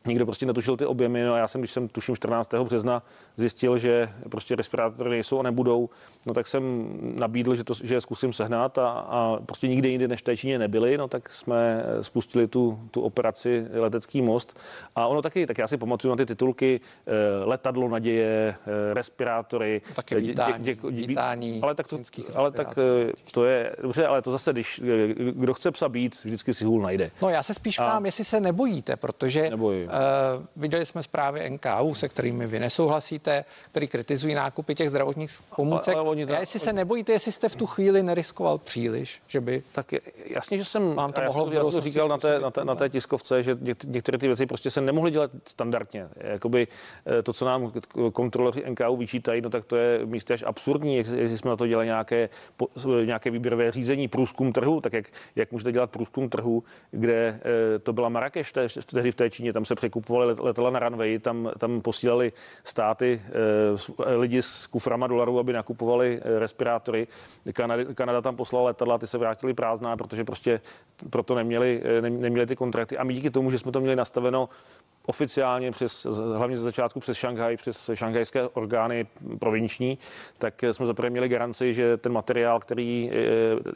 nikdo 0.06 0.24
prostě 0.24 0.46
netušil 0.46 0.76
ty 0.76 0.86
objemy. 0.86 1.24
No 1.24 1.34
a 1.34 1.38
já 1.38 1.48
jsem, 1.48 1.60
když 1.60 1.70
jsem 1.70 1.88
tuším 1.88 2.16
14. 2.16 2.54
března 2.54 3.02
zjistil, 3.36 3.78
že 3.78 4.08
prostě 4.30 4.56
respirátory 4.56 5.10
nejsou 5.10 5.40
a 5.40 5.42
nebudou, 5.42 5.88
no 6.26 6.34
tak 6.34 6.46
jsem 6.46 6.88
nabídl, 7.00 7.54
že, 7.54 7.64
to, 7.64 7.74
že 7.74 7.94
je 7.94 8.00
zkusím 8.00 8.32
sehnat 8.32 8.78
a, 8.78 8.88
a 8.88 9.38
prostě 9.46 9.68
nikde 9.68 9.88
jinde 9.88 10.08
než 10.08 10.20
v 10.20 10.24
té 10.24 10.36
Číně 10.36 10.58
nebyli, 10.58 10.98
no 10.98 11.08
tak 11.08 11.32
jsme 11.32 11.84
spustili 12.00 12.48
tu, 12.48 12.80
tu 12.90 13.00
operaci 13.00 13.66
Letecký 13.72 14.22
most 14.22 14.58
a 14.96 15.06
ono 15.06 15.22
taky, 15.22 15.46
tak 15.46 15.58
já 15.58 15.68
si 15.68 15.76
pamatuju 15.76 16.12
na 16.12 16.16
ty 16.16 16.26
titulky 16.26 16.80
eh, 17.06 17.10
letadlo 17.44 17.88
naděje, 17.88 18.54
eh, 18.66 18.94
respirátory. 18.94 19.82
No, 19.88 19.94
taky 19.94 20.14
vítání, 20.14 20.64
dě, 20.64 20.74
dě, 20.90 21.06
vítání 21.06 21.60
ale 21.62 21.74
tak 21.74 21.88
to, 21.88 21.98
ale 22.34 22.50
tak 22.50 22.78
eh, 22.78 23.12
to 23.32 23.44
je, 23.44 23.76
dobře, 23.82 24.06
ale 24.06 24.22
to 24.22 24.32
zase, 24.32 24.52
když 24.52 24.80
kdo 25.32 25.54
chce 25.54 25.70
psa 25.70 25.88
být, 25.88 26.24
vždycky 26.24 26.54
si 26.54 26.64
hůl 26.64 26.82
najde. 26.82 27.10
No 27.22 27.28
já 27.28 27.42
se 27.42 27.54
spíš 27.54 27.76
ptám, 27.76 28.06
jestli 28.06 28.24
se 28.24 28.40
nebojíte, 28.40 28.96
protože 28.96 29.50
Nebojím. 29.50 29.87
Uh, 29.88 30.44
viděli 30.56 30.86
jsme 30.86 31.02
zprávy 31.02 31.50
NKU, 31.50 31.94
se 31.94 32.08
kterými 32.08 32.46
vy 32.46 32.60
nesouhlasíte, 32.60 33.44
který 33.70 33.88
kritizují 33.88 34.34
nákupy 34.34 34.74
těch 34.74 34.90
zdravotních 34.90 35.30
pomůcek. 35.56 35.94
Ale, 35.94 36.00
ale 36.00 36.10
oni, 36.10 36.26
Já 36.28 36.40
jestli 36.40 36.58
se 36.58 36.72
nebojíte, 36.72 37.12
jestli 37.12 37.32
jste 37.32 37.48
v 37.48 37.56
tu 37.56 37.66
chvíli 37.66 38.02
neriskoval 38.02 38.58
příliš, 38.58 39.22
že 39.26 39.40
by... 39.40 39.62
Tak 39.72 39.94
jasně, 40.24 40.58
že 40.58 40.64
jsem 40.64 40.94
vám 40.94 41.12
to 41.12 41.20
mohlo 41.22 41.52
já, 41.52 41.64
jsem 41.64 41.80
říkal 41.80 42.08
na 42.08 42.18
té, 42.18 42.38
na, 42.40 42.50
té, 42.50 42.64
na 42.64 42.74
té 42.74 42.88
tiskovce, 42.88 43.42
že 43.42 43.58
některé 43.84 44.18
ty 44.18 44.26
věci 44.26 44.46
prostě 44.46 44.70
se 44.70 44.80
nemohly 44.80 45.10
dělat 45.10 45.30
standardně. 45.48 46.08
Jakoby 46.16 46.68
eh, 47.06 47.22
to, 47.22 47.32
co 47.32 47.44
nám 47.44 47.72
kontroloři 48.12 48.64
NKU 48.70 48.96
vyčítají, 48.96 49.40
no 49.40 49.50
tak 49.50 49.64
to 49.64 49.76
je 49.76 50.06
místě 50.06 50.34
až 50.34 50.44
absurdní, 50.46 50.96
jestli 50.96 51.38
jsme 51.38 51.50
na 51.50 51.56
to 51.56 51.66
dělali 51.66 51.86
nějaké, 51.86 52.28
nějaké 53.04 53.30
výběrové 53.30 53.72
řízení, 53.72 54.08
průzkum 54.08 54.52
trhu, 54.52 54.80
tak 54.80 54.92
jak, 54.92 55.06
jak 55.36 55.52
můžete 55.52 55.72
dělat 55.72 55.90
průzkum 55.90 56.28
trhu, 56.28 56.64
kde 56.90 57.40
eh, 57.74 57.78
to 57.78 57.92
byla 57.92 58.08
Marrakeš, 58.08 58.52
tehdy 58.86 59.12
v 59.12 59.14
té 59.14 59.30
Číně, 59.30 59.52
tam 59.52 59.64
se 59.64 59.74
překupovali 59.78 60.34
letela 60.38 60.70
na 60.70 60.78
runway, 60.78 61.18
tam, 61.18 61.50
tam 61.58 61.80
posílali 61.80 62.32
státy 62.64 63.22
eh, 63.24 64.14
lidi 64.14 64.42
s 64.42 64.66
kuframa 64.66 65.06
dolarů, 65.06 65.38
aby 65.38 65.52
nakupovali 65.52 66.20
respirátory. 66.38 67.06
Kanada, 67.52 67.94
Kanada 67.94 68.20
tam 68.20 68.36
poslala 68.36 68.66
letadla, 68.66 68.98
ty 68.98 69.06
se 69.06 69.18
vrátili 69.18 69.54
prázdná, 69.54 69.96
protože 69.96 70.24
prostě 70.24 70.60
proto 71.10 71.34
neměli, 71.34 71.82
neměli 72.00 72.46
ty 72.46 72.56
kontrakty. 72.56 72.98
A 72.98 73.04
my 73.04 73.14
díky 73.14 73.30
tomu, 73.30 73.50
že 73.50 73.58
jsme 73.58 73.72
to 73.72 73.80
měli 73.80 73.96
nastaveno 73.96 74.48
oficiálně 75.08 75.70
přes, 75.70 76.06
hlavně 76.36 76.56
ze 76.56 76.62
začátku 76.62 77.00
přes 77.00 77.16
Šanghaj, 77.16 77.56
přes 77.56 77.90
šanghajské 77.94 78.48
orgány 78.48 79.06
provinční, 79.38 79.98
tak 80.38 80.62
jsme 80.72 80.86
zaprvé 80.86 81.10
měli 81.10 81.28
garanci, 81.28 81.74
že 81.74 81.96
ten 81.96 82.12
materiál, 82.12 82.60
který 82.60 83.10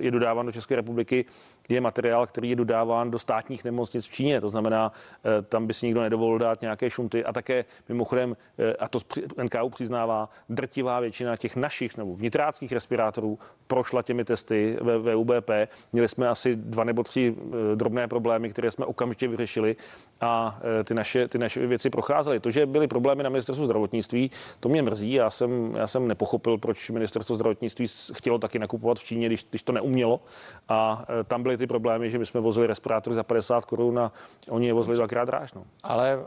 je 0.00 0.10
dodáván 0.10 0.46
do 0.46 0.52
České 0.52 0.76
republiky, 0.76 1.24
je 1.68 1.80
materiál, 1.80 2.26
který 2.26 2.50
je 2.50 2.56
dodáván 2.56 3.10
do 3.10 3.18
státních 3.18 3.64
nemocnic 3.64 4.06
v 4.06 4.10
Číně. 4.10 4.40
To 4.40 4.48
znamená, 4.48 4.92
eh, 5.24 5.42
tam 5.42 5.66
by 5.66 5.74
si 5.74 5.86
nikdo 5.86 6.00
nedovolil 6.02 6.38
dát 6.38 6.60
nějaké 6.60 6.90
šunty. 6.90 7.24
A 7.24 7.32
také 7.32 7.64
mimochodem, 7.88 8.36
eh, 8.58 8.76
a 8.76 8.88
to 8.88 8.98
NKU 9.36 9.70
přiznává, 9.70 10.28
drtivá 10.48 11.00
většina 11.00 11.36
těch 11.36 11.56
našich 11.56 11.96
nebo 11.96 12.16
vnitráckých 12.16 12.72
respirátorů 12.72 13.38
prošla 13.66 14.02
těmi 14.02 14.24
testy 14.24 14.78
ve 14.80 14.98
VUBP. 14.98 15.68
Měli 15.92 16.08
jsme 16.08 16.28
asi 16.28 16.56
dva 16.56 16.84
nebo 16.84 17.02
tři 17.02 17.34
eh, 17.36 17.76
drobné 17.76 18.08
problémy, 18.08 18.50
které 18.50 18.70
jsme 18.70 18.86
okamžitě 18.86 19.28
vyřešili 19.28 19.76
a 20.20 20.60
ty 20.84 20.94
naše, 20.94 21.21
ty 21.28 21.38
naše 21.38 21.66
věci 21.66 21.90
procházely. 21.90 22.40
To, 22.40 22.50
že 22.50 22.66
byly 22.66 22.88
problémy 22.88 23.22
na 23.22 23.30
ministerstvu 23.30 23.64
zdravotnictví, 23.64 24.30
to 24.60 24.68
mě 24.68 24.82
mrzí. 24.82 25.12
Já 25.12 25.30
jsem, 25.30 25.74
já 25.76 25.86
jsem 25.86 26.08
nepochopil, 26.08 26.58
proč 26.58 26.90
ministerstvo 26.90 27.34
zdravotnictví 27.34 27.86
chtělo 28.12 28.38
taky 28.38 28.58
nakupovat 28.58 28.98
v 28.98 29.04
Číně, 29.04 29.26
když, 29.26 29.46
když 29.50 29.62
to 29.62 29.72
neumělo. 29.72 30.20
A 30.68 31.04
tam 31.28 31.42
byly 31.42 31.56
ty 31.56 31.66
problémy, 31.66 32.10
že 32.10 32.18
my 32.18 32.26
jsme 32.26 32.40
vozili 32.40 32.66
respirátory 32.66 33.14
za 33.14 33.22
50 33.22 33.64
korun 33.64 33.98
a 33.98 34.12
oni 34.48 34.66
je 34.66 34.72
vozili 34.72 34.96
dvakrát 34.96 35.24
dráž. 35.24 35.52
No. 35.52 35.64
Ale 35.82 36.16
uh, 36.16 36.24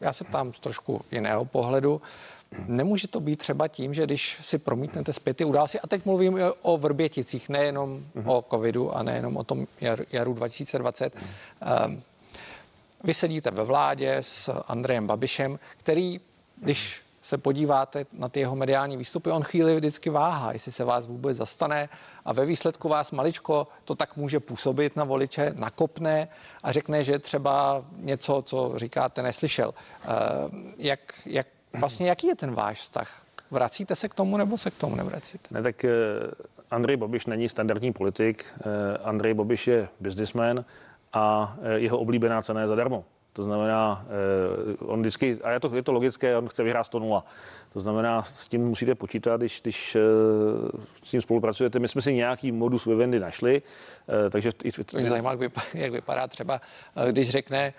já 0.00 0.12
se 0.12 0.24
ptám 0.24 0.54
z 0.54 0.60
trošku 0.60 1.00
jiného 1.10 1.44
pohledu. 1.44 2.00
Nemůže 2.66 3.08
to 3.08 3.20
být 3.20 3.36
třeba 3.36 3.68
tím, 3.68 3.94
že 3.94 4.04
když 4.04 4.38
si 4.40 4.58
promítnete 4.58 5.12
zpět 5.12 5.36
ty 5.36 5.44
události, 5.44 5.80
a 5.80 5.86
teď 5.86 6.04
mluvím 6.04 6.38
o 6.62 6.78
Vrběticích, 6.78 7.48
nejenom 7.48 8.00
uh-huh. 8.16 8.36
o 8.36 8.44
covidu 8.50 8.96
a 8.96 9.02
nejenom 9.02 9.36
o 9.36 9.44
tom 9.44 9.66
jar, 9.80 10.04
jaru 10.12 10.34
2020, 10.34 11.14
uh-huh. 11.14 11.86
um, 11.86 12.02
vy 13.04 13.14
sedíte 13.14 13.50
ve 13.50 13.64
vládě 13.64 14.16
s 14.20 14.62
Andrejem 14.68 15.06
Babišem, 15.06 15.58
který, 15.76 16.20
když 16.56 17.02
se 17.22 17.38
podíváte 17.38 18.06
na 18.12 18.28
ty 18.28 18.40
jeho 18.40 18.56
mediální 18.56 18.96
výstupy, 18.96 19.30
on 19.30 19.42
chvíli 19.42 19.76
vždycky 19.76 20.10
váhá, 20.10 20.52
jestli 20.52 20.72
se 20.72 20.84
vás 20.84 21.06
vůbec 21.06 21.36
zastane 21.36 21.88
a 22.24 22.32
ve 22.32 22.46
výsledku 22.46 22.88
vás 22.88 23.12
maličko 23.12 23.68
to 23.84 23.94
tak 23.94 24.16
může 24.16 24.40
působit 24.40 24.96
na 24.96 25.04
voliče, 25.04 25.54
nakopne 25.56 26.28
a 26.62 26.72
řekne, 26.72 27.04
že 27.04 27.18
třeba 27.18 27.84
něco, 27.96 28.42
co 28.46 28.72
říkáte, 28.76 29.22
neslyšel. 29.22 29.74
Eh, 29.74 30.08
jak, 30.78 31.00
jak, 31.26 31.46
vlastně 31.78 32.08
jaký 32.08 32.26
je 32.26 32.34
ten 32.34 32.54
váš 32.54 32.80
vztah? 32.80 33.22
Vracíte 33.50 33.96
se 33.96 34.08
k 34.08 34.14
tomu 34.14 34.36
nebo 34.36 34.58
se 34.58 34.70
k 34.70 34.74
tomu 34.74 34.96
nevracíte? 34.96 35.48
Ne, 35.50 35.62
tak 35.62 35.84
eh, 35.84 35.90
Andrej 36.70 36.96
Babiš 36.96 37.26
není 37.26 37.48
standardní 37.48 37.92
politik. 37.92 38.44
Eh, 38.60 38.98
Andrej 38.98 39.34
Babiš 39.34 39.66
je 39.66 39.88
businessman 40.00 40.64
a 41.12 41.56
jeho 41.76 41.98
oblíbená 41.98 42.42
cena 42.42 42.60
je 42.60 42.66
zadarmo. 42.66 43.04
To 43.32 43.42
znamená, 43.42 44.06
eh, 44.06 44.76
on 44.80 45.00
vždycky, 45.00 45.38
a 45.42 45.50
je 45.50 45.60
to, 45.60 45.76
je 45.76 45.82
to 45.82 45.92
logické, 45.92 46.36
on 46.36 46.48
chce 46.48 46.62
vyhrát 46.62 46.86
100 46.86 47.24
To 47.72 47.80
znamená, 47.80 48.22
s 48.22 48.48
tím 48.48 48.68
musíte 48.68 48.94
počítat, 48.94 49.36
když, 49.40 49.60
když 49.62 49.96
eh, 49.96 50.00
s 51.04 51.10
tím 51.10 51.20
spolupracujete. 51.20 51.78
My 51.78 51.88
jsme 51.88 52.02
si 52.02 52.14
nějaký 52.14 52.52
modus 52.52 52.86
vivendi 52.86 53.20
našli, 53.20 53.62
takže... 54.30 54.50
Mě 54.92 55.10
zajímá, 55.10 55.36
jak 55.74 55.92
vypadá 55.92 56.28
třeba, 56.28 56.60
když 57.10 57.30
řekne 57.30 57.74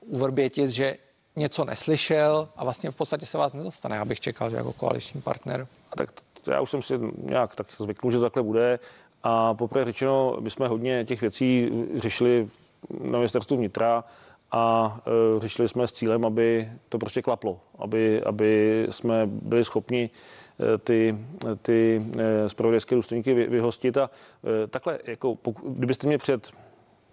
u 0.00 0.18
Vrbětic, 0.18 0.70
že 0.70 0.96
něco 1.36 1.64
neslyšel 1.64 2.48
a 2.56 2.64
vlastně 2.64 2.90
v 2.90 2.94
podstatě 2.94 3.26
se 3.26 3.38
vás 3.38 3.52
nezastane. 3.52 3.96
Já 3.96 4.04
bych 4.04 4.20
čekal, 4.20 4.50
že 4.50 4.56
jako 4.56 4.72
koaliční 4.72 5.20
partner. 5.20 5.66
A 5.92 5.96
tak 5.96 6.10
to 6.42 6.50
já 6.50 6.60
už 6.60 6.70
jsem 6.70 6.82
si 6.82 6.94
nějak 7.22 7.54
tak 7.54 7.66
zvyknul, 7.78 8.12
že 8.12 8.18
to 8.18 8.24
takhle 8.24 8.42
bude. 8.42 8.78
A 9.22 9.54
poprvé 9.54 9.84
řečeno, 9.84 10.36
my 10.40 10.50
jsme 10.50 10.68
hodně 10.68 11.04
těch 11.04 11.20
věcí 11.20 11.70
řešili 11.94 12.48
na 13.00 13.18
ministerstvu 13.18 13.56
vnitra 13.56 14.04
a 14.52 14.96
e, 15.06 15.40
řešili 15.40 15.68
jsme 15.68 15.88
s 15.88 15.92
cílem, 15.92 16.24
aby 16.24 16.68
to 16.88 16.98
prostě 16.98 17.22
klaplo, 17.22 17.60
aby, 17.78 18.22
aby 18.22 18.86
jsme 18.90 19.26
byli 19.26 19.64
schopni 19.64 20.10
e, 20.74 20.78
ty, 20.78 21.18
ty 21.62 22.06
e, 22.18 22.48
spravodajské 22.48 22.94
důstojníky 22.94 23.34
vy, 23.34 23.46
vyhostit 23.46 23.96
a 23.96 24.10
e, 24.64 24.66
takhle, 24.66 24.98
jako 25.04 25.34
pokud, 25.34 25.72
kdybyste 25.72 26.06
mě 26.06 26.18
před 26.18 26.50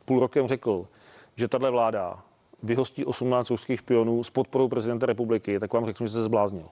půl 0.06 0.20
rokem 0.20 0.48
řekl, 0.48 0.88
že 1.36 1.48
tahle 1.48 1.72
vláda 1.72 2.24
vyhostí 2.64 3.06
18 3.06 3.50
ruských 3.50 3.80
špionů 3.80 4.24
s 4.24 4.30
podporou 4.30 4.68
prezidenta 4.68 5.06
republiky, 5.06 5.60
tak 5.60 5.74
vám 5.74 5.86
řeknu, 5.86 6.08
že 6.08 6.14
se 6.14 6.24
zbláznil. 6.24 6.66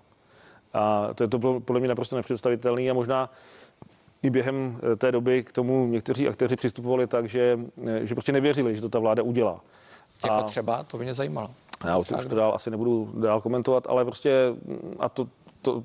A 0.73 1.09
to, 1.15 1.27
to 1.27 1.37
bylo 1.37 1.59
podle 1.59 1.79
mě 1.79 1.89
naprosto 1.89 2.15
nepředstavitelné 2.15 2.89
a 2.89 2.93
možná 2.93 3.29
i 4.25 4.29
během 4.29 4.79
e, 4.93 4.95
té 4.95 5.11
doby 5.11 5.43
k 5.43 5.51
tomu 5.51 5.87
někteří 5.87 6.27
aktéři 6.27 6.55
přistupovali 6.55 7.07
tak, 7.07 7.29
že, 7.29 7.59
e, 7.85 8.07
že 8.07 8.15
prostě 8.15 8.31
nevěřili, 8.31 8.75
že 8.75 8.81
to 8.81 8.89
ta 8.89 8.99
vláda 8.99 9.23
udělá. 9.23 9.61
Jako 10.23 10.35
a 10.35 10.43
třeba, 10.43 10.83
to 10.83 10.97
by 10.97 11.03
mě 11.03 11.13
zajímalo. 11.13 11.49
Já 11.85 11.97
už, 11.97 12.11
už 12.11 12.25
to 12.25 12.35
dál 12.35 12.55
asi 12.55 12.71
nebudu 12.71 13.11
dál 13.19 13.41
komentovat, 13.41 13.87
ale 13.89 14.05
prostě 14.05 14.53
a 14.99 15.09
to, 15.09 15.27
to, 15.61 15.83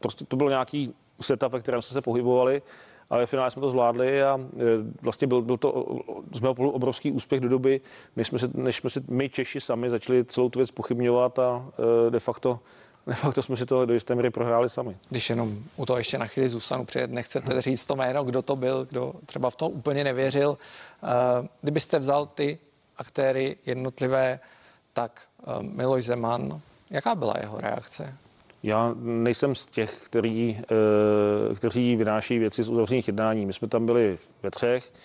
prostě 0.00 0.24
to 0.24 0.36
byl 0.36 0.48
nějaký 0.48 0.94
setup, 1.20 1.52
ve 1.52 1.60
kterém 1.60 1.82
jsme 1.82 1.94
se 1.94 2.00
pohybovali, 2.00 2.62
ale 3.10 3.20
ve 3.20 3.26
finále 3.26 3.50
jsme 3.50 3.60
to 3.60 3.68
zvládli 3.68 4.22
a 4.22 4.40
e, 4.40 4.62
vlastně 5.02 5.26
byl, 5.26 5.42
byl 5.42 5.56
to 5.56 6.00
z 6.32 6.40
mého 6.40 6.54
pohledu 6.54 6.72
obrovský 6.72 7.12
úspěch 7.12 7.40
do 7.40 7.48
doby, 7.48 7.80
než 8.16 8.26
jsme, 8.26 8.38
se, 8.38 8.50
než 8.54 8.76
jsme 8.76 8.90
si 8.90 9.00
my 9.08 9.28
Češi 9.28 9.60
sami 9.60 9.90
začali 9.90 10.24
celou 10.24 10.48
tu 10.48 10.58
věc 10.58 10.70
pochybňovat 10.70 11.38
a 11.38 11.66
de 12.10 12.20
facto 12.20 12.58
de 13.06 13.14
facto 13.14 13.42
jsme 13.42 13.56
si 13.56 13.66
to 13.66 13.86
do 13.86 13.94
jisté 13.94 14.14
míry 14.14 14.30
prohráli 14.30 14.70
sami. 14.70 14.96
Když 15.10 15.30
jenom 15.30 15.62
u 15.76 15.86
toho 15.86 15.98
ještě 15.98 16.18
na 16.18 16.26
chvíli 16.26 16.48
zůstanu, 16.48 16.84
přijet, 16.84 17.10
nechcete 17.10 17.62
říct 17.62 17.86
to 17.86 17.96
jméno, 17.96 18.24
kdo 18.24 18.42
to 18.42 18.56
byl, 18.56 18.84
kdo 18.84 19.12
třeba 19.26 19.50
v 19.50 19.56
to 19.56 19.68
úplně 19.68 20.04
nevěřil. 20.04 20.58
E, 21.02 21.48
kdybyste 21.62 21.98
vzal 21.98 22.26
ty 22.26 22.58
aktéry 22.96 23.56
jednotlivé, 23.66 24.40
tak 24.92 25.22
eh, 25.40 25.62
Miloš 25.62 26.04
Zeman, 26.04 26.60
jaká 26.90 27.14
byla 27.14 27.34
jeho 27.40 27.60
reakce? 27.60 28.14
Já 28.62 28.94
nejsem 28.98 29.54
z 29.54 29.66
těch, 29.66 30.00
který, 30.00 30.60
eh, 30.60 31.54
kteří 31.54 31.96
vynáší 31.96 32.38
věci 32.38 32.62
z 32.62 32.68
uzavřených 32.68 33.08
jednání. 33.08 33.46
My 33.46 33.52
jsme 33.52 33.68
tam 33.68 33.86
byli 33.86 34.18
ve 34.42 34.50
třech, 34.50 34.92
eh, 34.92 34.98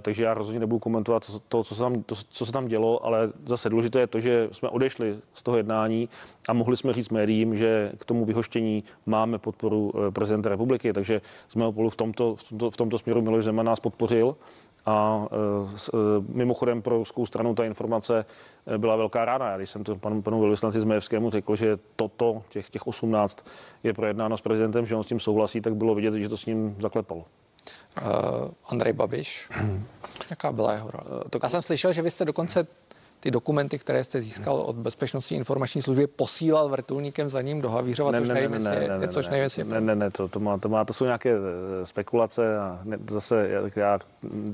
takže 0.00 0.24
já 0.24 0.34
rozhodně 0.34 0.60
nebudu 0.60 0.78
komentovat 0.78 1.30
to, 1.48 1.64
co 1.64 1.74
se, 1.74 1.80
tam, 1.80 2.02
to, 2.02 2.14
co 2.28 2.46
se 2.46 2.52
tam 2.52 2.68
dělo, 2.68 3.06
ale 3.06 3.32
zase 3.46 3.70
důležité 3.70 3.98
je 3.98 4.06
to, 4.06 4.20
že 4.20 4.48
jsme 4.52 4.68
odešli 4.68 5.16
z 5.34 5.42
toho 5.42 5.56
jednání 5.56 6.08
a 6.48 6.52
mohli 6.52 6.76
jsme 6.76 6.92
říct 6.92 7.08
médiím, 7.08 7.56
že 7.56 7.92
k 7.98 8.04
tomu 8.04 8.24
vyhoštění 8.24 8.84
máme 9.06 9.38
podporu 9.38 9.92
prezidenta 10.10 10.48
republiky, 10.48 10.92
takže 10.92 11.20
z 11.48 11.54
mého 11.54 11.72
pohledu 11.72 11.90
v 11.90 11.96
tomto, 11.96 12.36
v 12.36 12.48
tomto, 12.48 12.70
v 12.70 12.76
tomto 12.76 12.98
směru 12.98 13.22
Miloš 13.22 13.44
Zeman 13.44 13.66
nás 13.66 13.80
podpořil 13.80 14.36
a 14.86 15.26
e, 15.32 15.36
e, 15.36 15.98
mimochodem 16.28 16.82
pro 16.82 16.98
ruskou 16.98 17.26
stranu 17.26 17.54
ta 17.54 17.64
informace 17.64 18.24
byla 18.78 18.96
velká 18.96 19.24
rána. 19.24 19.50
Já 19.50 19.56
když 19.56 19.70
jsem 19.70 19.84
to 19.84 19.96
panu, 19.96 20.22
panu 20.22 20.40
velvyslanci 20.40 20.80
Zmejevskému 20.80 21.30
řekl, 21.30 21.56
že 21.56 21.78
toto, 21.96 22.42
těch, 22.48 22.70
těch 22.70 22.86
18 22.86 23.46
je 23.82 23.94
projednáno 23.94 24.36
s 24.36 24.40
prezidentem, 24.40 24.86
že 24.86 24.96
on 24.96 25.02
s 25.02 25.06
tím 25.06 25.20
souhlasí, 25.20 25.60
tak 25.60 25.74
bylo 25.74 25.94
vidět, 25.94 26.14
že 26.14 26.28
to 26.28 26.36
s 26.36 26.46
ním 26.46 26.76
zaklepalo. 26.80 27.24
Uh, 28.02 28.48
Andrej 28.68 28.92
Babiš, 28.92 29.48
jaká 30.30 30.52
byla 30.52 30.72
jeho 30.72 30.90
role? 30.90 31.20
Uh, 31.34 31.40
Já 31.42 31.48
jsem 31.48 31.62
slyšel, 31.62 31.92
že 31.92 32.02
vy 32.02 32.10
jste 32.10 32.24
dokonce 32.24 32.66
ty 33.20 33.30
dokumenty, 33.30 33.78
které 33.78 34.04
jste 34.04 34.20
získal 34.20 34.56
od 34.56 34.76
Bezpečnostní 34.76 35.36
informační 35.36 35.82
služby, 35.82 36.06
posílal 36.06 36.68
vrtulníkem 36.68 37.28
za 37.28 37.42
ním 37.42 37.60
do 37.60 37.70
Havířova, 37.70 38.12
což 38.12 38.28
nevím, 38.28 38.50
ne, 38.50 38.58
ne, 38.58 38.98
ne, 38.98 39.08
což 39.08 39.28
nevím, 39.28 39.42
jestli 39.42 39.64
ne, 39.64 39.80
ne, 39.80 39.94
ne, 39.94 40.10
to, 40.10 40.28
to, 40.28 40.40
má, 40.40 40.58
to, 40.58 40.68
má, 40.68 40.84
to 40.84 40.92
jsou 40.92 41.04
nějaké 41.04 41.30
eh, 41.30 41.86
spekulace 41.86 42.58
a 42.58 42.80
ne, 42.84 42.98
zase 43.10 43.48
já, 43.48 43.60
já... 43.76 43.98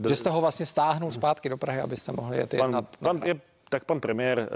Že 0.09 0.17
jste 0.17 0.31
ho 0.31 0.41
vlastně 0.41 0.67
stáhnul 0.67 1.11
zpátky 1.11 1.49
do 1.49 1.57
Prahy, 1.57 1.81
abyste 1.81 2.13
mohli 2.13 2.37
jet 2.37 2.55
pan, 2.59 2.71
na, 2.71 2.83
pan, 2.83 3.21
je, 3.25 3.35
tak 3.69 3.85
pan 3.85 4.01
premiér 4.01 4.39
uh, 4.39 4.47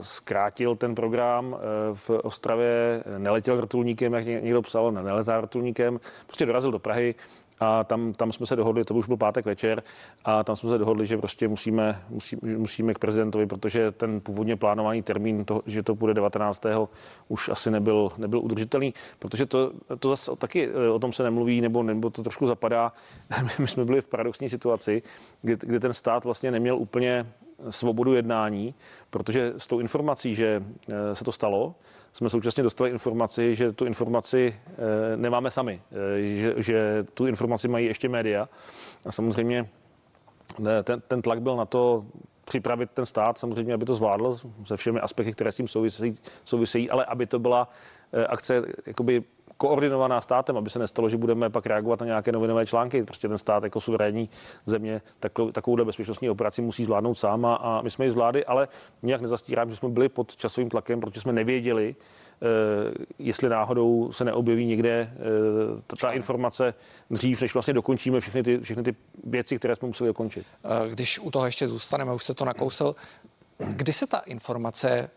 zkrátil 0.00 0.76
ten 0.76 0.94
program 0.94 1.52
uh, 1.52 1.58
v 1.94 2.10
Ostravě, 2.10 3.04
neletěl 3.18 3.56
vrtulníkem, 3.56 4.14
jak 4.14 4.26
někdo 4.26 4.62
psal, 4.62 4.92
neletá 4.92 5.40
vrtulníkem, 5.40 6.00
prostě 6.26 6.46
dorazil 6.46 6.70
do 6.70 6.78
Prahy 6.78 7.14
a 7.60 7.84
tam, 7.84 8.12
tam 8.12 8.32
jsme 8.32 8.46
se 8.46 8.56
dohodli, 8.56 8.84
to 8.84 8.94
už 8.94 9.06
byl 9.06 9.16
pátek 9.16 9.44
večer, 9.44 9.82
a 10.24 10.44
tam 10.44 10.56
jsme 10.56 10.70
se 10.70 10.78
dohodli, 10.78 11.06
že 11.06 11.18
prostě 11.18 11.48
musíme, 11.48 12.02
musí, 12.08 12.36
musíme 12.42 12.94
k 12.94 12.98
prezidentovi, 12.98 13.46
protože 13.46 13.92
ten 13.92 14.20
původně 14.20 14.56
plánovaný 14.56 15.02
termín, 15.02 15.44
to, 15.44 15.62
že 15.66 15.82
to 15.82 15.94
bude 15.94 16.14
19. 16.14 16.66
už 17.28 17.48
asi 17.48 17.70
nebyl, 17.70 18.12
nebyl 18.16 18.40
udržitelný, 18.40 18.94
protože 19.18 19.46
to, 19.46 19.72
to 19.98 20.10
zase 20.10 20.36
taky 20.36 20.68
eh, 20.68 20.90
o 20.90 20.98
tom 20.98 21.12
se 21.12 21.22
nemluví, 21.22 21.60
nebo, 21.60 21.82
nebo 21.82 22.10
to 22.10 22.22
trošku 22.22 22.46
zapadá. 22.46 22.92
My 23.58 23.68
jsme 23.68 23.84
byli 23.84 24.00
v 24.00 24.06
paradoxní 24.06 24.48
situaci, 24.48 25.02
kdy, 25.42 25.56
kdy 25.60 25.80
ten 25.80 25.92
stát 25.94 26.24
vlastně 26.24 26.50
neměl 26.50 26.76
úplně 26.78 27.26
svobodu 27.70 28.14
jednání, 28.14 28.74
protože 29.10 29.54
s 29.58 29.66
tou 29.66 29.80
informací, 29.80 30.34
že 30.34 30.62
eh, 30.88 31.14
se 31.14 31.24
to 31.24 31.32
stalo, 31.32 31.74
jsme 32.12 32.30
současně 32.30 32.62
dostali 32.62 32.90
informaci, 32.90 33.54
že 33.54 33.72
tu 33.72 33.84
informaci 33.84 34.60
eh, 34.68 35.16
nemáme 35.16 35.50
sami, 35.50 35.82
eh, 35.92 36.22
že, 36.22 36.54
že 36.56 37.06
tu 37.14 37.26
informaci 37.26 37.68
mají 37.68 37.86
ještě 37.86 38.08
média. 38.08 38.48
A 39.06 39.12
samozřejmě 39.12 39.68
ten, 40.84 41.02
ten 41.08 41.22
tlak 41.22 41.42
byl 41.42 41.56
na 41.56 41.64
to 41.64 42.06
připravit 42.44 42.90
ten 42.90 43.06
stát, 43.06 43.38
samozřejmě, 43.38 43.74
aby 43.74 43.84
to 43.84 43.94
zvládl 43.94 44.36
se 44.64 44.76
všemi 44.76 45.00
aspekty, 45.00 45.32
které 45.32 45.52
s 45.52 45.56
tím 45.56 45.68
souvisejí, 45.68 46.14
souvisejí 46.44 46.90
ale 46.90 47.04
aby 47.04 47.26
to 47.26 47.38
byla 47.38 47.68
akce 48.28 48.62
jakoby 48.86 49.24
koordinovaná 49.56 50.20
státem, 50.20 50.56
aby 50.56 50.70
se 50.70 50.78
nestalo, 50.78 51.08
že 51.08 51.16
budeme 51.16 51.50
pak 51.50 51.66
reagovat 51.66 52.00
na 52.00 52.06
nějaké 52.06 52.32
novinové 52.32 52.66
články. 52.66 53.02
Prostě 53.02 53.28
ten 53.28 53.38
stát 53.38 53.64
jako 53.64 53.80
suverénní 53.80 54.30
země 54.66 55.02
takovou, 55.20 55.52
takovouhle 55.52 55.84
bezpečnostní 55.84 56.30
operaci 56.30 56.62
musí 56.62 56.84
zvládnout 56.84 57.14
sám 57.14 57.46
a, 57.46 57.80
my 57.82 57.90
jsme 57.90 58.04
ji 58.04 58.10
zvládli, 58.10 58.44
ale 58.44 58.68
nějak 59.02 59.20
nezastírám, 59.20 59.70
že 59.70 59.76
jsme 59.76 59.88
byli 59.88 60.08
pod 60.08 60.36
časovým 60.36 60.70
tlakem, 60.70 61.00
protože 61.00 61.20
jsme 61.20 61.32
nevěděli, 61.32 61.94
Uh, 62.40 63.04
jestli 63.18 63.48
náhodou 63.48 64.12
se 64.12 64.24
neobjeví 64.24 64.66
někde 64.66 65.12
uh, 65.74 65.80
ta, 65.86 65.96
ta 65.96 66.12
informace 66.12 66.74
dřív, 67.10 67.42
než 67.42 67.54
vlastně 67.54 67.74
dokončíme 67.74 68.20
všechny 68.20 68.42
ty, 68.42 68.58
všechny 68.58 68.82
ty 68.82 68.94
věci, 69.24 69.58
které 69.58 69.76
jsme 69.76 69.88
museli 69.88 70.08
dokončit. 70.08 70.46
Když 70.90 71.18
u 71.18 71.30
toho 71.30 71.46
ještě 71.46 71.68
zůstaneme, 71.68 72.12
už 72.12 72.24
se 72.24 72.34
to 72.34 72.44
nakousl, 72.44 72.94
kdy 73.58 73.92
se 73.92 74.06
ta 74.06 74.18
informace 74.18 75.10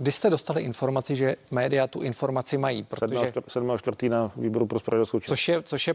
Kdy 0.00 0.12
jste 0.12 0.30
dostali 0.30 0.62
informaci, 0.62 1.16
že 1.16 1.36
média 1.50 1.86
tu 1.86 2.02
informaci 2.02 2.58
mají? 2.58 2.82
Protože... 2.82 3.32
7. 3.48 3.78
čtvrtý 3.78 4.08
na 4.08 4.32
výboru 4.36 4.66
pro 4.66 4.78
spravedlivou 4.78 5.20
což 5.20 5.48
je, 5.48 5.62
což 5.62 5.88
je, 5.88 5.94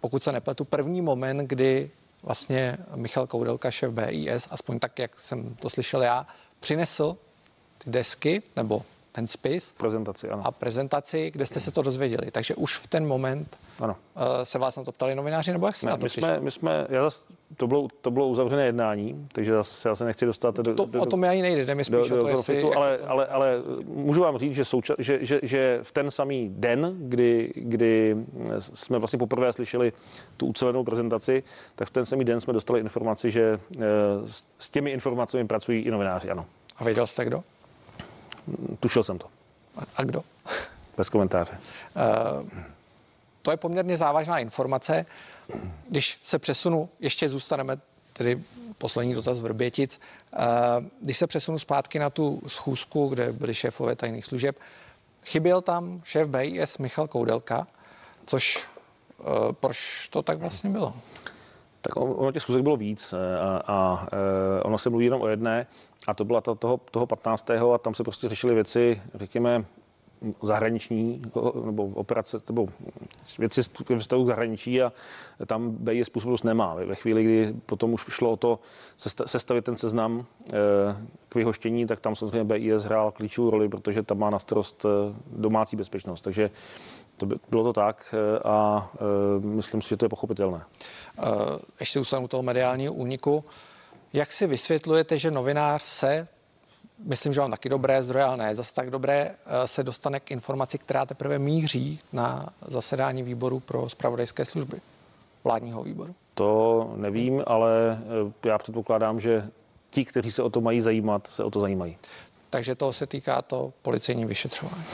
pokud 0.00 0.22
se 0.22 0.32
nepletu, 0.32 0.64
první 0.64 1.02
moment, 1.02 1.38
kdy 1.38 1.90
vlastně 2.22 2.78
Michal 2.94 3.26
Koudelka, 3.26 3.70
šéf 3.70 3.92
BIS, 3.92 4.48
aspoň 4.50 4.78
tak, 4.78 4.98
jak 4.98 5.20
jsem 5.20 5.54
to 5.54 5.70
slyšel 5.70 6.02
já, 6.02 6.26
přinesl 6.60 7.16
ty 7.78 7.90
desky 7.90 8.42
nebo 8.56 8.82
ten 9.12 9.26
spis. 9.26 9.72
Prezentaci, 9.72 10.28
ano. 10.28 10.42
A 10.46 10.50
prezentaci, 10.50 11.30
kde 11.30 11.46
jste 11.46 11.60
se 11.60 11.70
to 11.70 11.82
dozvěděli. 11.82 12.30
Takže 12.30 12.54
už 12.54 12.76
v 12.76 12.86
ten 12.86 13.06
moment 13.06 13.58
ano. 13.80 13.96
Uh, 14.16 14.22
se 14.42 14.58
vás 14.58 14.76
na 14.76 14.84
to 14.84 14.92
ptali 14.92 15.14
novináři, 15.14 15.52
nebo 15.52 15.66
jak 15.66 15.76
se 15.76 15.86
ne, 15.86 15.90
na 15.90 15.96
to 15.96 16.04
my 16.04 16.10
jsme, 16.10 16.40
my 16.40 16.50
jsme, 16.50 16.86
já 16.88 17.02
zas, 17.02 17.24
to, 17.56 17.66
bylo, 17.66 17.88
to 18.00 18.10
bylo 18.10 18.28
uzavřené 18.28 18.66
jednání, 18.66 19.28
takže 19.32 19.52
zase 19.52 19.88
já 19.88 19.94
se 19.94 20.04
nechci 20.04 20.26
dostat 20.26 20.56
do, 20.56 20.74
to, 20.74 20.86
do, 20.86 21.02
o 21.02 21.06
tom 21.06 21.24
já 21.24 21.32
ji 21.32 21.42
nejde, 21.42 21.64
jde 21.64 21.74
mi 21.74 21.84
spíš 21.84 22.08
do, 22.08 22.18
o 22.18 22.22
to, 22.22 22.28
jestli, 22.28 22.62
ale, 22.62 22.98
to... 22.98 23.10
ale, 23.10 23.26
ale 23.26 23.62
můžu 23.86 24.20
vám 24.20 24.38
říct, 24.38 24.54
že, 24.54 24.64
souča, 24.64 24.94
že, 24.98 25.18
že, 25.22 25.40
že 25.42 25.78
v 25.82 25.92
ten 25.92 26.10
samý 26.10 26.48
den, 26.52 26.94
kdy, 26.98 27.52
kdy 27.56 28.16
jsme 28.58 28.98
vlastně 28.98 29.18
poprvé 29.18 29.52
slyšeli 29.52 29.92
tu 30.36 30.46
ucelenou 30.46 30.84
prezentaci, 30.84 31.42
tak 31.74 31.88
v 31.88 31.90
ten 31.90 32.06
samý 32.06 32.24
den 32.24 32.40
jsme 32.40 32.52
dostali 32.52 32.80
informaci, 32.80 33.30
že 33.30 33.58
eh, 33.76 33.80
s, 34.26 34.44
s 34.58 34.68
těmi 34.68 34.90
informacemi 34.90 35.46
pracují 35.46 35.82
i 35.82 35.90
novináři, 35.90 36.30
ano. 36.30 36.46
A 36.76 36.84
věděl 36.84 37.06
jste 37.06 37.24
kdo? 37.24 37.42
Tušil 38.80 39.02
jsem 39.02 39.18
to. 39.18 39.26
A 39.96 40.04
kdo? 40.04 40.22
Bez 40.96 41.08
komentáře. 41.08 41.58
Uh, 42.42 42.48
to 43.42 43.50
je 43.50 43.56
poměrně 43.56 43.96
závažná 43.96 44.38
informace. 44.38 45.06
Když 45.88 46.18
se 46.22 46.38
přesunu, 46.38 46.88
ještě 47.00 47.28
zůstaneme 47.28 47.78
tedy 48.12 48.42
poslední 48.78 49.14
dotaz 49.14 49.38
z 49.38 49.42
Vrbětic. 49.42 50.00
Uh, 50.32 50.38
když 51.00 51.18
se 51.18 51.26
přesunu 51.26 51.58
zpátky 51.58 51.98
na 51.98 52.10
tu 52.10 52.42
schůzku, 52.46 53.08
kde 53.08 53.32
byli 53.32 53.54
šéfové 53.54 53.96
tajných 53.96 54.24
služeb, 54.24 54.58
chyběl 55.26 55.62
tam 55.62 56.02
šéf 56.04 56.28
BIS 56.28 56.78
Michal 56.78 57.08
Koudelka, 57.08 57.66
což 58.26 58.66
uh, 59.18 59.52
proč 59.52 60.08
to 60.10 60.22
tak 60.22 60.38
vlastně 60.38 60.70
bylo? 60.70 60.94
Tak 61.82 61.96
ono 61.96 62.32
těch 62.32 62.42
schůzek 62.42 62.62
bylo 62.62 62.76
víc 62.76 63.14
a, 63.40 63.62
a 63.66 64.08
ono 64.64 64.78
se 64.78 64.90
mluví 64.90 65.04
jenom 65.04 65.20
o 65.20 65.28
jedné 65.28 65.66
a 66.06 66.14
to 66.14 66.24
byla 66.24 66.40
ta, 66.40 66.54
toho, 66.54 66.80
toho 66.90 67.06
15. 67.06 67.50
a 67.50 67.78
tam 67.78 67.94
se 67.94 68.04
prostě 68.04 68.28
řešily 68.28 68.54
věci, 68.54 69.02
řekněme, 69.14 69.64
zahraniční 70.42 71.22
nebo 71.64 71.86
operace 71.86 72.38
nebo 72.48 72.68
věci 73.38 73.60
ve 73.88 73.98
vztahu 73.98 74.26
zahraničí 74.26 74.82
a 74.82 74.92
tam 75.46 75.70
BIS 75.70 76.06
způsobilost 76.06 76.44
nemá. 76.44 76.74
Ve 76.74 76.94
chvíli, 76.94 77.24
kdy 77.24 77.54
potom 77.66 77.92
už 77.92 78.04
šlo 78.08 78.30
o 78.30 78.36
to 78.36 78.58
sestavit 79.26 79.64
ten 79.64 79.76
seznam 79.76 80.26
eh, 80.46 80.52
k 81.28 81.34
vyhoštění, 81.34 81.86
tak 81.86 82.00
tam 82.00 82.16
samozřejmě 82.16 82.44
BIS 82.44 82.82
hrál 82.82 83.12
klíčovou 83.12 83.50
roli, 83.50 83.68
protože 83.68 84.02
tam 84.02 84.18
má 84.18 84.30
na 84.30 84.38
starost 84.38 84.84
eh, 84.84 85.14
domácí 85.26 85.76
bezpečnost. 85.76 86.22
Takže 86.22 86.50
to 87.16 87.26
by, 87.26 87.36
bylo 87.50 87.64
to 87.64 87.72
tak 87.72 88.14
eh, 88.14 88.38
a 88.44 88.90
myslím 89.38 89.82
si, 89.82 89.88
že 89.88 89.96
to 89.96 90.04
je 90.04 90.08
pochopitelné. 90.08 90.64
Ještě 91.80 91.98
zůstanu 91.98 92.28
toho 92.28 92.42
mediálního 92.42 92.94
úniku. 92.94 93.44
Jak 94.12 94.32
si 94.32 94.46
vysvětlujete, 94.46 95.18
že 95.18 95.30
novinář 95.30 95.82
se, 95.82 96.28
myslím, 97.04 97.32
že 97.32 97.40
mám 97.40 97.50
taky 97.50 97.68
dobré 97.68 98.02
zdroje, 98.02 98.24
ale 98.24 98.36
ne 98.36 98.54
zase 98.54 98.74
tak 98.74 98.90
dobré, 98.90 99.30
eh, 99.46 99.68
se 99.68 99.82
dostane 99.82 100.20
k 100.20 100.30
informaci, 100.30 100.78
která 100.78 101.06
teprve 101.06 101.38
míří 101.38 101.98
na 102.12 102.48
zasedání 102.66 103.22
výboru 103.22 103.60
pro 103.60 103.88
spravodajské 103.88 104.44
služby, 104.44 104.80
vládního 105.44 105.82
výboru? 105.82 106.14
To 106.34 106.90
nevím, 106.96 107.42
ale 107.46 107.98
eh, 108.44 108.48
já 108.48 108.58
předpokládám, 108.58 109.20
že 109.20 109.48
ti, 109.90 110.04
kteří 110.04 110.30
se 110.30 110.42
o 110.42 110.50
to 110.50 110.60
mají 110.60 110.80
zajímat, 110.80 111.26
se 111.26 111.44
o 111.44 111.50
to 111.50 111.60
zajímají. 111.60 111.98
Takže 112.50 112.74
to 112.74 112.92
se 112.92 113.06
týká 113.06 113.42
to 113.42 113.72
policejní 113.82 114.24
vyšetřování 114.24 114.84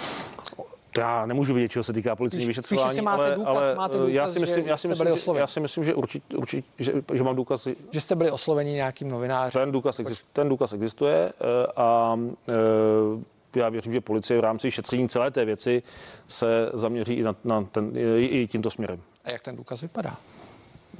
já 0.98 1.26
nemůžu 1.26 1.54
vědět, 1.54 1.68
čeho 1.68 1.82
se 1.82 1.92
týká 1.92 2.16
policijní 2.16 2.46
vyšetřování, 2.46 3.00
máte 3.00 3.22
ale, 3.22 3.34
důkaz, 3.34 3.56
ale 3.56 3.74
máte 3.74 3.96
důkaz, 3.98 4.12
já 4.12 4.28
si 4.28 4.38
myslím, 4.38 4.64
že 4.64 4.70
já 4.70 4.76
si 4.76 4.88
myslím, 4.88 5.06
že, 5.06 5.38
já 5.38 5.46
si 5.46 5.60
myslím, 5.60 5.84
že 5.84 5.94
určitě, 5.94 6.36
určit, 6.36 6.64
že, 6.78 6.92
že 7.14 7.22
mám 7.22 7.36
důkaz. 7.36 7.68
Že 7.90 8.00
jste 8.00 8.16
byli 8.16 8.30
osloveni 8.30 8.72
nějakým 8.72 9.08
novinářem. 9.08 9.62
Ten 9.62 9.72
důkaz, 9.72 9.98
existuje, 9.98 10.28
ten 10.32 10.48
důkaz 10.48 10.72
existuje 10.72 11.32
eh, 11.40 11.66
a 11.76 12.18
eh, 12.48 13.58
já 13.58 13.68
věřím, 13.68 13.92
že 13.92 14.00
policie 14.00 14.38
v 14.38 14.40
rámci 14.40 14.70
šetření 14.70 15.08
celé 15.08 15.30
té 15.30 15.44
věci 15.44 15.82
se 16.28 16.70
zaměří 16.74 17.14
i, 17.14 17.22
na, 17.22 17.34
na 17.44 17.64
ten, 17.64 17.92
i 18.16 18.46
tímto 18.46 18.70
směrem. 18.70 19.00
A 19.24 19.30
jak 19.30 19.42
ten 19.42 19.56
důkaz 19.56 19.80
vypadá? 19.80 20.16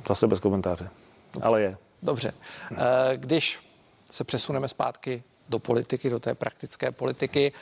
Zase 0.09 0.27
bez 0.27 0.41
komentáře, 0.41 0.89
Dobře. 1.35 1.49
ale 1.49 1.63
je. 1.63 1.77
Dobře. 2.03 2.33
Eh, 2.73 2.77
když 3.17 3.61
se 4.11 4.25
přesuneme 4.25 4.69
zpátky 4.69 5.23
do 5.49 5.59
politiky, 5.59 6.11
do 6.11 6.21
té 6.21 6.35
praktické 6.35 6.91
politiky, 6.91 7.53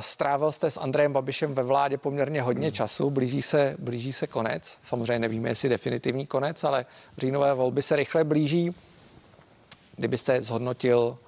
strávil 0.00 0.52
jste 0.52 0.70
s 0.70 0.76
Andrejem 0.76 1.12
Babišem 1.12 1.54
ve 1.54 1.62
vládě 1.62 1.98
poměrně 1.98 2.42
hodně 2.42 2.66
hmm. 2.66 2.74
času, 2.74 3.10
blíží 3.10 3.42
se, 3.42 3.76
blíží 3.78 4.12
se 4.12 4.26
konec. 4.26 4.78
Samozřejmě 4.82 5.18
nevíme, 5.18 5.48
jestli 5.48 5.68
definitivní 5.68 6.26
konec, 6.26 6.64
ale 6.64 6.86
říjnové 7.18 7.54
volby 7.54 7.82
se 7.82 7.96
rychle 7.96 8.24
blíží. 8.24 8.74
Kdybyste 9.96 10.42
zhodnotil 10.42 11.18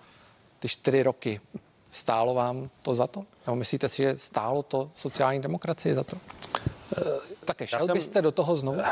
ty 0.61 0.69
čtyři 0.69 1.03
roky, 1.03 1.41
stálo 1.91 2.35
vám 2.35 2.71
to 2.83 2.95
za 2.95 3.07
to? 3.07 3.25
Nebo 3.47 3.57
myslíte 3.57 3.89
si, 3.89 4.03
že 4.03 4.19
stálo 4.19 4.63
to 4.63 4.91
sociální 4.95 5.41
demokracii 5.41 5.95
za 5.95 6.05
to? 6.05 6.17
Uh, 6.17 7.03
Také 7.45 7.67
šel 7.67 7.87
jsem, 7.87 7.95
byste 7.95 8.23
do 8.23 8.33
toho 8.33 8.57
znovu? 8.57 8.79
Uh, 8.79 8.85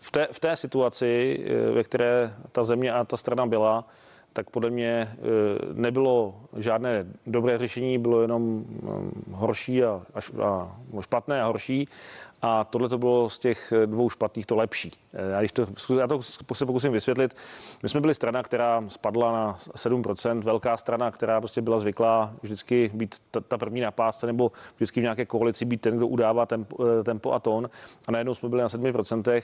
v 0.00 0.10
té, 0.10 0.28
v 0.32 0.40
té 0.40 0.56
situaci, 0.56 1.40
ve 1.74 1.84
které 1.84 2.34
ta 2.52 2.64
země 2.64 2.92
a 2.92 3.04
ta 3.04 3.16
strana 3.16 3.46
byla, 3.46 3.84
tak 4.32 4.50
podle 4.50 4.70
mě 4.70 4.88
e, 4.88 5.08
nebylo 5.72 6.34
žádné 6.56 7.06
dobré 7.26 7.58
řešení, 7.58 7.98
bylo 7.98 8.22
jenom 8.22 8.42
mm, 8.42 9.24
horší 9.32 9.84
a, 9.84 10.02
a, 10.14 10.20
a 10.44 10.76
špatné 11.00 11.42
a 11.42 11.46
horší. 11.46 11.88
A 12.42 12.64
tohle 12.64 12.88
to 12.88 12.98
bylo 12.98 13.30
z 13.30 13.38
těch 13.38 13.72
dvou 13.86 14.10
špatných 14.10 14.46
to 14.46 14.56
lepší. 14.56 14.92
Já, 15.32 15.38
když 15.38 15.52
to, 15.52 15.66
já 16.00 16.06
to 16.06 16.22
se 16.54 16.66
pokusím 16.66 16.92
vysvětlit. 16.92 17.36
My 17.82 17.88
jsme 17.88 18.00
byli 18.00 18.14
strana, 18.14 18.42
která 18.42 18.84
spadla 18.88 19.32
na 19.32 19.58
7%, 19.58 20.42
velká 20.42 20.76
strana, 20.76 21.10
která 21.10 21.40
prostě 21.40 21.62
byla 21.62 21.78
zvyklá 21.78 22.32
vždycky 22.42 22.90
být 22.94 23.14
ta, 23.30 23.40
ta 23.40 23.58
první 23.58 23.80
na 23.80 23.90
pásce 23.90 24.26
nebo 24.26 24.52
vždycky 24.76 25.00
v 25.00 25.02
nějaké 25.02 25.26
koalici 25.26 25.64
být 25.64 25.80
ten, 25.80 25.96
kdo 25.96 26.06
udává 26.06 26.46
tempo, 26.46 26.86
e, 27.00 27.04
tempo 27.04 27.32
a 27.32 27.38
tón. 27.38 27.70
A 28.06 28.12
najednou 28.12 28.34
jsme 28.34 28.48
byli 28.48 28.62
na 28.62 28.68
7% 28.68 29.42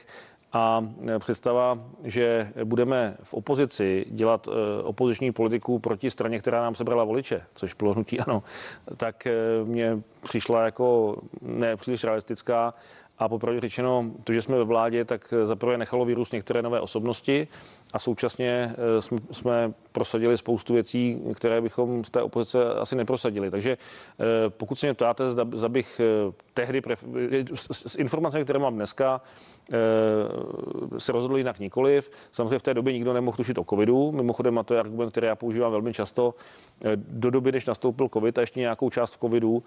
a 0.52 0.84
e, 1.08 1.18
představa, 1.18 1.78
že 2.04 2.52
budeme 2.64 3.16
v 3.22 3.34
opozici 3.34 4.06
dělat 4.10 4.48
opoziční 4.82 5.32
politiku 5.32 5.78
proti 5.78 6.10
straně, 6.10 6.38
která 6.38 6.62
nám 6.62 6.74
sebrala 6.74 7.04
voliče, 7.04 7.42
což 7.54 7.74
bylo 7.74 7.94
hnutí 7.94 8.20
ano, 8.20 8.42
tak 8.96 9.26
mě 9.64 10.02
přišla 10.22 10.64
jako 10.64 11.16
nepříliš 11.42 12.04
realistická 12.04 12.74
A 13.18 13.28
popravdě 13.28 13.60
řečeno, 13.60 14.10
to, 14.24 14.32
že 14.32 14.42
jsme 14.42 14.56
ve 14.56 14.64
vládě, 14.64 15.04
tak 15.04 15.34
zaprvé 15.44 15.78
nechalo 15.78 16.04
vyrůst 16.04 16.32
některé 16.32 16.62
nové 16.62 16.80
osobnosti 16.80 17.48
a 17.92 17.98
současně 17.98 18.74
eh, 18.74 19.02
jsme, 19.32 19.72
prosadili 19.92 20.38
spoustu 20.38 20.74
věcí, 20.74 21.22
které 21.34 21.60
bychom 21.60 22.04
z 22.04 22.10
té 22.10 22.22
opozice 22.22 22.74
asi 22.74 22.96
neprosadili. 22.96 23.50
Takže 23.50 23.70
eh, 23.70 24.24
pokud 24.50 24.78
se 24.78 24.86
mě 24.86 24.94
ptáte, 24.94 25.30
zda, 25.30 25.68
bych 25.68 26.00
eh, 26.00 26.32
tehdy, 26.58 26.82
s, 27.54 27.92
s 27.92 27.94
informacemi, 27.96 28.44
které 28.44 28.58
mám 28.58 28.74
dneska, 28.74 29.20
se 30.98 31.12
rozhodl 31.12 31.38
jinak 31.38 31.58
nikoliv. 31.58 32.10
Samozřejmě 32.32 32.58
v 32.58 32.62
té 32.62 32.74
době 32.74 32.92
nikdo 32.92 33.12
nemohl 33.12 33.36
tušit 33.36 33.58
o 33.58 33.64
covidu. 33.64 34.12
Mimochodem, 34.12 34.58
a 34.58 34.62
to 34.62 34.74
je 34.74 34.80
argument, 34.80 35.10
který 35.10 35.26
já 35.26 35.36
používám 35.36 35.72
velmi 35.72 35.92
často. 35.92 36.34
Do 36.96 37.30
doby, 37.30 37.52
než 37.52 37.66
nastoupil 37.66 38.08
covid 38.08 38.38
a 38.38 38.40
ještě 38.40 38.60
nějakou 38.60 38.90
část 38.90 39.20
covidu, 39.20 39.62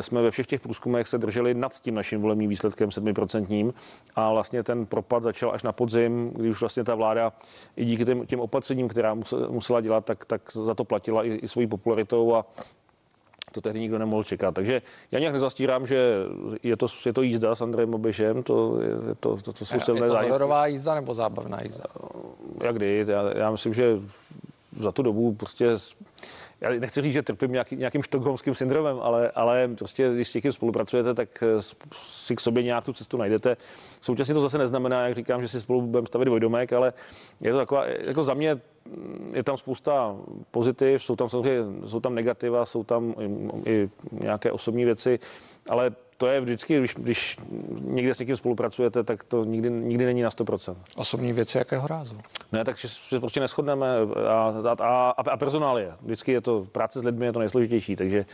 jsme 0.00 0.22
ve 0.22 0.30
všech 0.30 0.46
těch 0.46 0.60
průzkumech 0.60 1.08
se 1.08 1.18
drželi 1.18 1.54
nad 1.54 1.80
tím 1.80 1.94
naším 1.94 2.22
volebním 2.22 2.50
výsledkem 2.50 2.88
7% 2.88 3.72
a 4.16 4.32
vlastně 4.32 4.62
ten 4.62 4.86
propad 4.86 5.22
začal 5.22 5.50
až 5.52 5.62
na 5.62 5.72
podzim, 5.72 6.30
když 6.36 6.50
už 6.50 6.60
vlastně 6.60 6.84
ta 6.84 6.94
vláda 6.94 7.32
i 7.76 7.84
díky 7.84 8.04
těm, 8.04 8.26
těm 8.26 8.40
opatřením, 8.40 8.88
která 8.88 9.16
musela 9.48 9.80
dělat, 9.80 10.04
tak, 10.04 10.24
tak 10.24 10.52
za 10.52 10.74
to 10.74 10.84
platila 10.84 11.24
i, 11.24 11.28
i 11.28 11.48
svojí 11.48 11.66
popularitou 11.66 12.34
a 12.34 12.46
to 13.56 13.60
tehdy 13.60 13.80
nikdo 13.80 13.98
nemohl 13.98 14.24
čekat. 14.24 14.54
Takže 14.54 14.82
já 15.10 15.18
nějak 15.18 15.34
nezastírám, 15.34 15.86
že 15.86 16.14
je 16.62 16.76
to, 16.76 16.86
je 17.06 17.12
to 17.12 17.22
jízda 17.22 17.54
s 17.54 17.62
Andrejem 17.62 17.94
Obišem, 17.94 18.42
to, 18.42 18.80
je 18.82 19.14
to, 19.20 19.36
to, 19.36 19.52
to 19.52 19.64
jsou 19.64 19.80
silné 19.80 20.08
zájemky. 20.08 20.32
Je 20.32 20.48
to 20.48 20.64
jízda 20.64 20.94
nebo 20.94 21.14
zábavná 21.14 21.62
jízda? 21.62 21.84
Jak 22.64 22.76
kdy? 22.76 23.04
Já, 23.08 23.38
já 23.38 23.50
myslím, 23.50 23.74
že 23.74 23.98
za 24.80 24.92
tu 24.92 25.02
dobu 25.02 25.34
prostě 25.34 25.78
já 26.60 26.70
nechci 26.70 27.02
říct, 27.02 27.12
že 27.12 27.22
trpím 27.22 27.52
nějaký, 27.52 27.76
nějakým 27.76 28.02
štokholmským 28.02 28.54
syndromem, 28.54 28.98
ale, 29.02 29.30
ale 29.30 29.68
prostě, 29.78 30.10
když 30.14 30.28
s 30.28 30.34
někým 30.34 30.52
spolupracujete, 30.52 31.14
tak 31.14 31.42
eh, 31.42 31.62
si 31.94 32.36
k 32.36 32.40
sobě 32.40 32.62
nějak 32.62 32.84
tu 32.84 32.92
cestu 32.92 33.16
najdete. 33.16 33.56
Současně 34.00 34.34
to 34.34 34.40
zase 34.40 34.58
neznamená, 34.58 35.06
jak 35.06 35.16
říkám, 35.16 35.42
že 35.42 35.48
si 35.48 35.60
spolu 35.60 35.82
budeme 35.82 36.06
stavit 36.06 36.24
dvojdomek, 36.24 36.72
ale 36.72 36.92
je 37.40 37.52
to 37.52 37.58
taková, 37.58 37.86
jako 37.86 38.22
za 38.22 38.34
mě 38.34 38.54
mm, 38.54 39.32
je 39.34 39.42
tam 39.42 39.56
spousta 39.56 40.16
pozitiv, 40.50 41.04
jsou 41.04 41.16
tam 41.16 41.28
samozřejmě, 41.28 41.88
jsou 41.88 42.00
tam 42.00 42.14
negativa, 42.14 42.66
jsou 42.66 42.84
tam 42.84 43.14
i, 43.18 43.70
i 43.70 43.90
nějaké 44.12 44.52
osobní 44.52 44.84
věci, 44.84 45.18
ale 45.68 45.90
to 46.16 46.26
je 46.26 46.40
vždycky, 46.40 46.78
když, 46.78 46.94
když 46.94 47.36
někde 47.80 48.14
s 48.14 48.18
někým 48.18 48.36
spolupracujete, 48.36 49.04
tak 49.04 49.24
to 49.24 49.44
nikdy, 49.44 49.70
nikdy 49.70 50.04
není 50.04 50.22
na 50.22 50.28
100%. 50.28 50.76
Osobní 50.96 51.32
věci 51.32 51.58
jakého 51.58 51.86
rázu? 51.86 52.18
Ne, 52.52 52.64
takže 52.64 52.88
se 52.88 53.20
prostě 53.20 53.40
neschodneme 53.40 53.86
a, 54.28 54.54
a, 54.68 54.76
a, 54.80 55.10
a 55.10 55.36
personál 55.36 55.78
je. 55.78 55.92
Vždycky 56.02 56.32
je 56.32 56.40
to, 56.46 56.66
práce 56.72 57.00
s 57.00 57.04
lidmi 57.04 57.26
je 57.26 57.32
to 57.32 57.38
nejsložitější, 57.38 57.96
takže 57.96 58.26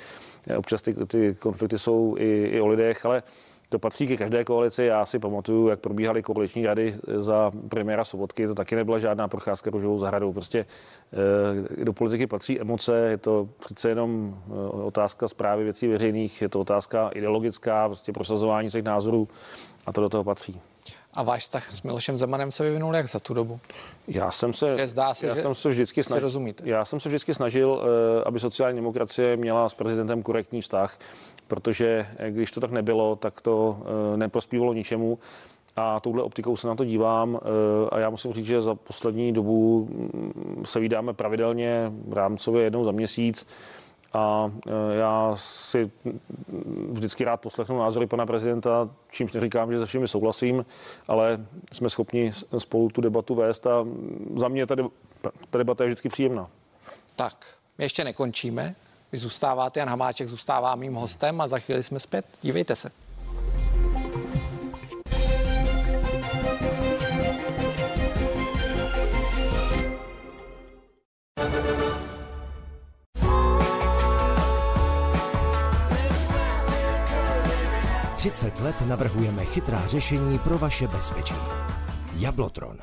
občas 0.56 0.82
ty, 0.82 0.94
ty 0.94 1.36
konflikty 1.38 1.78
jsou 1.78 2.16
i, 2.18 2.50
i 2.52 2.60
o 2.60 2.66
lidech, 2.66 3.06
ale 3.06 3.22
to 3.72 3.78
patří 3.78 4.06
ke 4.06 4.16
každé 4.16 4.44
koalici. 4.44 4.84
Já 4.84 5.06
si 5.06 5.18
pamatuju, 5.18 5.68
jak 5.68 5.80
probíhaly 5.80 6.22
koaliční 6.22 6.66
rady 6.66 6.96
za 7.18 7.50
premiéra 7.68 8.04
Sobotky. 8.04 8.46
To 8.46 8.54
taky 8.54 8.76
nebyla 8.76 8.98
žádná 8.98 9.28
procházka 9.28 9.70
růžovou 9.70 9.98
zahradou. 9.98 10.32
Prostě 10.32 10.66
eh, 11.78 11.84
do 11.84 11.92
politiky 11.92 12.26
patří 12.26 12.60
emoce. 12.60 13.08
Je 13.10 13.16
to 13.16 13.48
přece 13.58 13.88
jenom 13.88 14.36
eh, 14.46 14.52
otázka 14.70 15.28
zprávy 15.28 15.64
věcí 15.64 15.88
veřejných, 15.88 16.42
je 16.42 16.48
to 16.48 16.60
otázka 16.60 17.08
ideologická, 17.08 17.88
prostě 17.88 18.12
prosazování 18.12 18.70
těch 18.70 18.84
názorů 18.84 19.28
a 19.86 19.92
to 19.92 20.00
do 20.00 20.08
toho 20.08 20.24
patří. 20.24 20.60
A 21.14 21.22
váš 21.22 21.42
vztah 21.42 21.74
s 21.74 21.82
Milošem 21.82 22.16
Zemanem 22.16 22.50
se 22.50 22.64
vyvinul 22.64 22.94
jak 22.94 23.08
za 23.08 23.18
tu 23.18 23.34
dobu? 23.34 23.60
Já 24.08 24.30
jsem 24.30 24.52
se, 24.52 24.76
že 24.76 24.86
zdá 24.86 25.14
se, 25.14 25.26
já 25.26 25.34
že 25.34 25.40
jsem 25.40 25.54
se 25.54 25.68
vždycky 25.68 26.02
snažil, 26.02 26.22
rozumíte. 26.22 26.62
Já 26.66 26.84
jsem 26.84 27.00
se 27.00 27.08
vždycky 27.08 27.34
snažil, 27.34 27.82
eh, 27.82 28.24
aby 28.24 28.40
sociální 28.40 28.76
demokracie 28.76 29.36
měla 29.36 29.68
s 29.68 29.74
prezidentem 29.74 30.22
korektní 30.22 30.60
vztah 30.60 30.98
protože 31.48 32.06
eh, 32.16 32.30
když 32.30 32.52
to 32.52 32.60
tak 32.60 32.70
nebylo, 32.70 33.16
tak 33.16 33.40
to 33.40 33.78
eh, 33.80 34.16
neprospívalo 34.16 34.72
ničemu. 34.72 35.18
A 35.76 36.00
touhle 36.00 36.22
optikou 36.22 36.56
se 36.56 36.68
na 36.68 36.74
to 36.74 36.84
dívám 36.84 37.40
a 37.92 37.98
já 37.98 38.10
musím 38.10 38.32
říct, 38.32 38.46
že 38.46 38.62
za 38.62 38.74
poslední 38.74 39.32
dobu 39.32 39.88
mm, 39.90 40.62
se 40.66 40.80
vydáme 40.80 41.12
pravidelně 41.12 41.92
rámcově 42.10 42.64
jednou 42.64 42.84
za 42.84 42.92
měsíc 42.92 43.46
a 44.14 44.52
já 44.92 45.32
si 45.36 45.90
vždycky 46.90 47.24
rád 47.24 47.40
poslechnu 47.40 47.78
názory 47.78 48.06
pana 48.06 48.26
prezidenta, 48.26 48.88
čímž 49.10 49.32
neříkám, 49.32 49.72
že 49.72 49.78
se 49.78 49.86
všemi 49.86 50.08
souhlasím, 50.08 50.66
ale 51.08 51.46
jsme 51.72 51.90
schopni 51.90 52.32
spolu 52.58 52.88
tu 52.88 53.00
debatu 53.00 53.34
vést 53.34 53.66
a 53.66 53.86
za 54.36 54.48
mě 54.48 54.66
ta, 54.66 54.76
ta 55.50 55.58
debata 55.58 55.84
je 55.84 55.88
vždycky 55.88 56.08
příjemná. 56.08 56.48
Tak, 57.16 57.46
my 57.78 57.84
ještě 57.84 58.04
nekončíme. 58.04 58.74
Vy 59.12 59.18
zůstáváte, 59.18 59.80
Jan 59.80 59.88
Hamáček 59.88 60.28
zůstává 60.28 60.74
mým 60.74 60.94
hostem 60.94 61.40
a 61.40 61.48
za 61.48 61.58
chvíli 61.58 61.82
jsme 61.82 62.00
zpět. 62.00 62.24
Dívejte 62.42 62.76
se. 62.76 62.90
Třicet 78.22 78.60
let 78.60 78.82
navrhujeme 78.86 79.44
chytrá 79.44 79.86
řešení 79.86 80.38
pro 80.38 80.58
vaše 80.58 80.88
bezpečí. 80.88 81.34
Jablotron. 82.16 82.78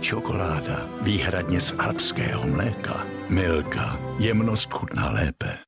čokoláda, 0.00 0.88
výhradně 1.02 1.60
z 1.60 1.74
alpského 1.78 2.46
mléka. 2.46 3.06
Milka, 3.28 3.98
jemnost 4.18 4.72
chutná 4.72 5.10
lépe. 5.10 5.67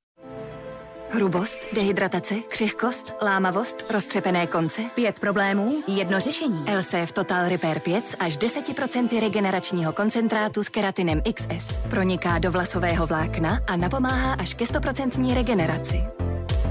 Hrubost, 1.13 1.59
dehydratace, 1.73 2.35
křehkost, 2.35 3.15
lámavost, 3.23 3.91
roztřepené 3.91 4.47
konce. 4.47 4.83
Pět 4.95 5.21
problémů, 5.21 5.83
jedno 5.87 6.21
řešení. 6.21 6.65
LCF 6.79 7.13
Total 7.13 7.49
Repair 7.49 7.81
5 7.81 8.17
až 8.19 8.39
10% 8.39 9.21
regeneračního 9.21 9.93
koncentrátu 9.93 10.63
s 10.63 10.69
keratinem 10.69 11.23
XS. 11.35 11.79
Proniká 11.91 12.39
do 12.39 12.51
vlasového 12.53 13.07
vlákna 13.07 13.61
a 13.67 13.77
napomáhá 13.77 14.35
až 14.35 14.55
ke 14.55 14.65
100% 14.65 15.35
regeneraci. 15.35 16.05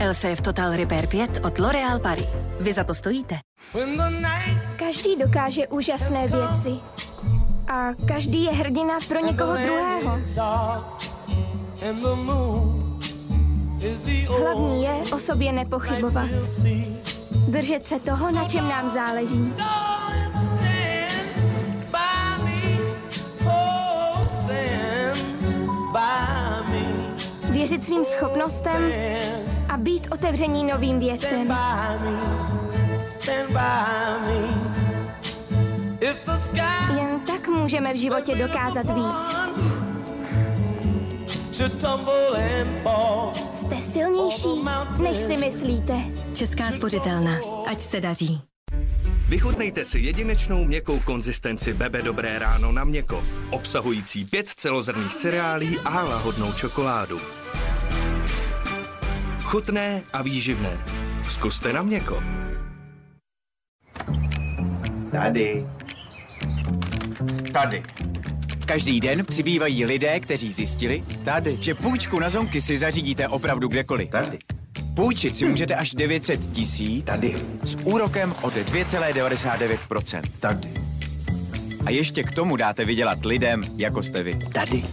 LCF 0.09 0.41
Total 0.41 0.75
Repair 0.75 1.07
5 1.07 1.45
od 1.45 1.59
L'Oréal 1.59 1.99
Paris. 1.99 2.27
Vy 2.59 2.73
za 2.73 2.83
to 2.83 2.93
stojíte. 2.93 3.39
Každý 4.75 5.15
dokáže 5.15 5.67
úžasné 5.67 6.27
věci 6.27 6.79
a 7.67 7.93
každý 8.07 8.43
je 8.43 8.51
hrdina 8.51 8.97
pro 9.07 9.25
někoho 9.25 9.53
druhého. 9.57 10.19
Hlavní 14.39 14.83
je 14.83 14.91
o 15.13 15.19
sobě 15.19 15.51
nepochybovat. 15.51 16.29
Držet 17.47 17.87
se 17.87 17.99
toho, 17.99 18.31
na 18.31 18.45
čem 18.45 18.69
nám 18.69 18.89
záleží. 18.93 19.53
Věřit 27.43 27.85
svým 27.85 28.05
schopnostem 28.05 28.91
a 29.69 29.77
být 29.77 30.07
otevření 30.11 30.63
novým 30.63 30.99
věcem. 30.99 31.55
Jen 36.95 37.19
tak 37.27 37.47
můžeme 37.47 37.93
v 37.93 37.97
životě 37.97 38.35
dokázat 38.35 38.85
víc. 38.85 39.49
Jste 43.69 43.81
silnější, 43.81 44.47
než 45.03 45.17
si 45.17 45.37
myslíte. 45.37 45.93
Česká 46.33 46.71
spořitelna. 46.71 47.31
Ať 47.67 47.79
se 47.79 48.01
daří. 48.01 48.41
Vychutnejte 49.27 49.85
si 49.85 49.99
jedinečnou 49.99 50.63
měkkou 50.65 50.99
konzistenci 50.99 51.73
Bebe 51.73 52.01
Dobré 52.01 52.39
ráno 52.39 52.71
na 52.71 52.83
měko, 52.83 53.23
obsahující 53.51 54.25
pět 54.25 54.47
celozrných 54.47 55.15
cereálí 55.15 55.77
a 55.85 56.03
lahodnou 56.03 56.53
čokoládu. 56.53 57.19
Chutné 59.43 60.01
a 60.13 60.21
výživné. 60.21 60.77
Zkuste 61.29 61.73
na 61.73 61.81
měko. 61.81 62.23
Tady. 65.11 65.65
Tady. 67.53 67.83
Každý 68.69 68.99
den 68.99 69.25
přibývají 69.25 69.85
lidé, 69.85 70.19
kteří 70.19 70.51
zjistili, 70.51 71.03
tady, 71.25 71.57
že 71.61 71.75
půjčku 71.75 72.19
na 72.19 72.29
zonky 72.29 72.61
si 72.61 72.77
zařídíte 72.77 73.27
opravdu 73.27 73.67
kdekoliv. 73.67 74.09
Tady. 74.09 74.37
Půjčit 74.95 75.35
si 75.35 75.45
můžete 75.45 75.75
až 75.75 75.93
900 75.93 76.51
tisíc. 76.51 77.05
Tady. 77.05 77.35
S 77.63 77.77
úrokem 77.85 78.35
od 78.41 78.53
2,99%. 78.53 80.21
Tady. 80.39 80.69
A 81.85 81.89
ještě 81.89 82.23
k 82.23 82.31
tomu 82.31 82.55
dáte 82.55 82.85
vydělat 82.85 83.25
lidem, 83.25 83.63
jako 83.77 84.03
jste 84.03 84.23
vy. 84.23 84.33
Tady. 84.53 84.83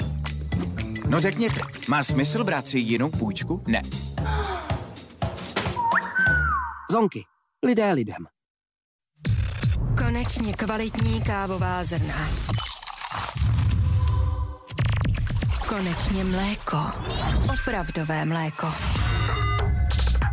No 1.08 1.20
řekněte, 1.20 1.60
má 1.88 2.04
smysl 2.04 2.44
brát 2.44 2.68
si 2.68 2.78
jinou 2.78 3.10
půjčku? 3.10 3.62
Ne. 3.66 3.82
Zonky. 6.92 7.22
Lidé 7.66 7.92
lidem. 7.92 8.26
Konečně 9.98 10.52
kvalitní 10.52 11.22
kávová 11.22 11.84
zrna. 11.84 12.28
Konečně 15.68 16.24
mléko. 16.24 16.79
Opravdové 17.55 18.24
mléko. 18.24 18.66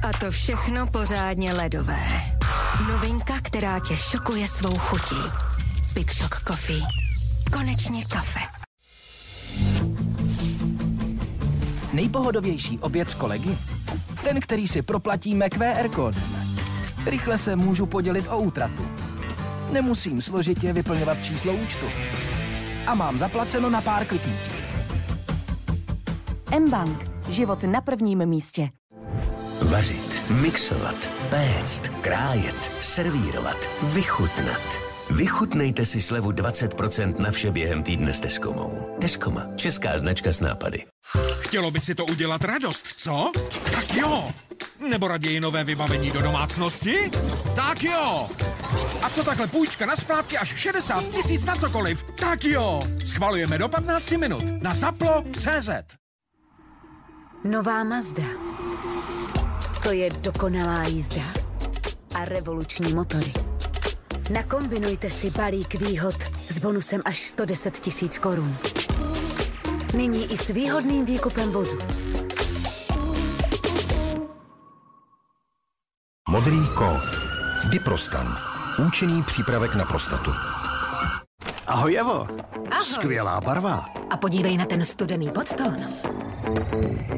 A 0.04 0.18
to 0.20 0.32
všechno 0.32 0.88
pořádně 0.88 1.54
ledové. 1.54 2.08
Novinka, 2.88 3.34
která 3.42 3.80
tě 3.80 3.98
šokuje 3.98 4.48
svou 4.48 4.78
chutí. 4.78 5.22
Big 5.94 6.14
Shock 6.14 6.44
Coffee. 6.48 6.82
Konečně 7.52 8.06
kafe. 8.06 8.40
Nejpohodovější 11.94 12.80
oběd 12.80 13.10
s 13.10 13.14
kolegy? 13.14 13.58
Ten, 14.24 14.40
který 14.40 14.68
si 14.68 14.82
proplatíme 14.82 15.50
QR 15.50 15.90
kódem. 15.90 16.24
Rychle 17.06 17.38
se 17.38 17.56
můžu 17.56 17.86
podělit 17.86 18.28
o 18.30 18.38
útratu. 18.38 18.88
Nemusím 19.72 20.22
složitě 20.22 20.74
vyplňovat 20.74 21.22
číslo 21.26 21.54
účtu. 21.54 21.86
A 22.88 22.96
mám 22.96 23.18
zaplaceno 23.18 23.70
na 23.70 23.82
pár 23.82 24.06
kliknutí. 24.06 24.63
M-Bank. 26.54 27.10
Život 27.30 27.64
na 27.64 27.82
prvním 27.82 28.26
místě. 28.26 28.70
Vařit, 29.62 30.24
mixovat, 30.30 31.10
péct, 31.30 31.88
krájet, 32.02 32.72
servírovat, 32.82 33.70
vychutnat. 33.84 34.80
Vychutnejte 35.10 35.86
si 35.86 36.02
slevu 36.02 36.32
20% 36.32 37.20
na 37.20 37.32
vše 37.32 37.52
během 37.52 37.84
týdne 37.84 38.14
s 38.14 38.22
Teskomou. 38.22 38.96
Teskoma, 39.02 39.48
česká 39.56 40.00
značka 40.00 40.32
s 40.32 40.42
nápady. 40.42 40.84
Chtělo 41.40 41.72
by 41.72 41.80
si 41.80 41.96
to 41.96 42.06
udělat 42.06 42.44
radost, 42.44 42.86
co? 42.98 43.32
Tak 43.72 43.94
jo! 43.96 44.28
Nebo 44.90 45.08
raději 45.08 45.40
nové 45.40 45.64
vybavení 45.64 46.12
do 46.12 46.22
domácnosti? 46.22 47.12
Tak 47.56 47.84
jo! 47.84 48.30
A 49.02 49.10
co 49.10 49.24
takhle 49.24 49.48
půjčka 49.48 49.86
na 49.86 49.96
splátky 49.96 50.38
až 50.38 50.56
60 50.56 51.04
tisíc 51.04 51.46
na 51.46 51.56
cokoliv? 51.56 52.04
Tak 52.04 52.44
jo! 52.44 52.82
Schvalujeme 53.06 53.58
do 53.58 53.70
15 53.70 54.12
minut 54.12 54.44
na 54.62 54.74
zaplo.cz 54.74 56.03
Nová 57.44 57.84
Mazda. 57.84 58.24
To 59.84 59.92
je 59.92 60.10
dokonalá 60.10 60.84
jízda 60.84 61.22
a 62.16 62.26
revoluční 62.26 62.94
motory. 62.94 63.34
Nakombinujte 64.30 65.10
si 65.10 65.30
balík 65.30 65.76
výhod 65.76 66.16
s 66.50 66.58
bonusem 66.60 67.02
až 67.06 67.20
110 67.20 67.80
tisíc 67.80 68.18
korun. 68.18 68.58
Nyní 69.94 70.34
i 70.34 70.38
s 70.38 70.48
výhodným 70.48 71.06
výkupem 71.06 71.52
vozu. 71.52 71.78
Modrý 76.30 76.68
kód. 76.78 77.04
Diprostan. 77.70 78.38
Účinný 78.88 79.24
přípravek 79.24 79.76
na 79.76 79.86
prostatu. 79.86 80.32
Ahoj, 81.68 81.96
Evo. 81.96 82.28
Ahoj. 82.72 82.84
Skvělá 82.84 83.42
barva. 83.42 83.86
A 84.10 84.18
podívej 84.18 84.58
na 84.58 84.66
ten 84.66 84.86
studený 84.86 85.30
podtón. 85.30 85.78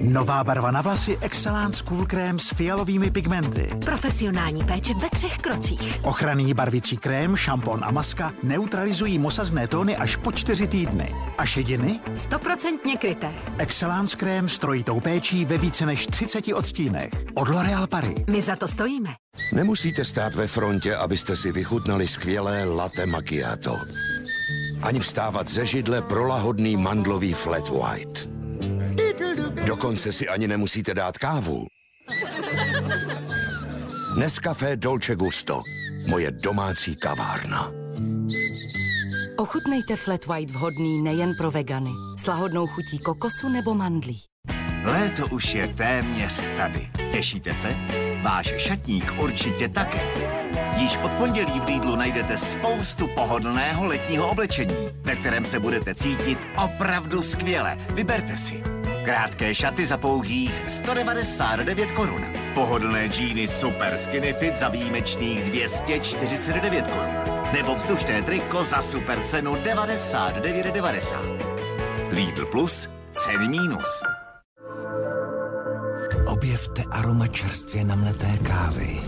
Nová 0.02 0.44
barva 0.44 0.72
na 0.72 0.82
vlasy 0.82 1.18
Excellence 1.22 1.84
Cool 1.84 2.06
Krém 2.06 2.40
s 2.40 2.50
fialovými 2.50 3.12
pigmenty. 3.12 3.70
Profesionální 3.86 4.64
péče 4.64 4.94
ve 4.94 5.10
třech 5.10 5.38
krocích. 5.38 6.00
Ochranný 6.04 6.54
barvicí 6.54 6.98
krém, 6.98 7.38
šampon 7.38 7.80
a 7.84 7.92
maska 7.92 8.34
neutralizují 8.44 9.20
mosazné 9.20 9.68
tóny 9.68 9.98
až 9.98 10.16
po 10.16 10.32
čtyři 10.32 10.68
týdny. 10.68 11.16
A 11.38 11.46
šediny? 11.46 12.00
Stoprocentně 12.14 12.98
kryté. 12.98 13.32
Excellence 13.58 14.18
krém 14.18 14.50
s 14.50 14.60
trojitou 14.60 15.00
péčí 15.00 15.46
ve 15.46 15.58
více 15.58 15.86
než 15.86 16.08
30 16.08 16.48
odstínech. 16.54 17.12
Od 17.34 17.48
L'Oréal 17.48 17.88
Paris. 17.88 18.20
My 18.30 18.42
za 18.42 18.56
to 18.56 18.68
stojíme. 18.68 19.10
Nemusíte 19.54 20.06
stát 20.06 20.36
ve 20.36 20.48
frontě, 20.48 20.96
abyste 20.96 21.36
si 21.36 21.52
vychutnali 21.52 22.08
skvělé 22.08 22.66
latte 22.66 23.06
macchiato. 23.06 23.78
Ani 24.82 25.00
vstávat 25.00 25.50
ze 25.50 25.66
židle 25.66 26.02
pro 26.02 26.28
lahodný 26.28 26.78
mandlový 26.78 27.34
flat 27.34 27.70
white. 27.70 28.35
Dokonce 29.66 30.14
si 30.14 30.28
ani 30.28 30.48
nemusíte 30.48 30.94
dát 30.94 31.18
kávu. 31.18 31.68
Nescafé 34.20 34.76
Dolce 34.76 35.16
Gusto. 35.16 35.62
Moje 36.08 36.32
domácí 36.32 36.96
kavárna. 36.96 37.72
Ochutnejte 39.38 39.96
flat 39.96 40.26
white 40.26 40.52
vhodný 40.52 41.02
nejen 41.02 41.34
pro 41.38 41.52
vegany. 41.52 41.92
S 42.18 42.28
lahodnou 42.28 42.68
chutí 42.68 43.00
kokosu 43.00 43.50
nebo 43.50 43.74
mandlí. 43.74 44.22
Léto 44.84 45.28
už 45.28 45.54
je 45.54 45.68
téměř 45.68 46.42
tady. 46.58 46.90
Těšíte 47.12 47.54
se? 47.54 47.76
Váš 48.22 48.54
šatník 48.58 49.14
určitě 49.20 49.70
také. 49.70 50.02
Již 50.78 50.98
od 50.98 51.12
pondělí 51.12 51.60
v 51.60 51.66
Lidlu 51.66 51.96
najdete 51.96 52.38
spoustu 52.38 53.08
pohodlného 53.08 53.86
letního 53.86 54.30
oblečení, 54.30 54.76
ve 55.04 55.16
kterém 55.16 55.46
se 55.46 55.60
budete 55.60 55.96
cítit 55.96 56.40
opravdu 56.64 57.22
skvěle. 57.22 57.78
Vyberte 57.94 58.38
si. 58.38 58.75
Krátké 59.06 59.56
šaty 59.56 59.86
za 59.86 59.98
pouhých 59.98 60.64
199 60.68 61.92
korun. 61.92 62.26
Pohodlné 62.54 63.08
džíny 63.08 63.48
Super 63.48 63.98
Skinny 63.98 64.34
Fit 64.34 64.58
za 64.58 64.70
výjimečných 64.70 65.50
249 65.50 66.88
korun. 66.88 67.16
Nebo 67.54 67.76
vzdušné 67.76 68.22
triko 68.22 68.64
za 68.64 68.82
super 68.82 69.20
cenu 69.24 69.56
99,90. 69.56 72.10
Lidl 72.10 72.46
Plus, 72.46 72.90
ceny 73.14 73.48
mínus. 73.48 74.04
Objevte 76.26 76.84
aroma 76.92 77.28
čerstvě 77.28 77.86
namleté 77.86 78.38
kávy 78.44 79.00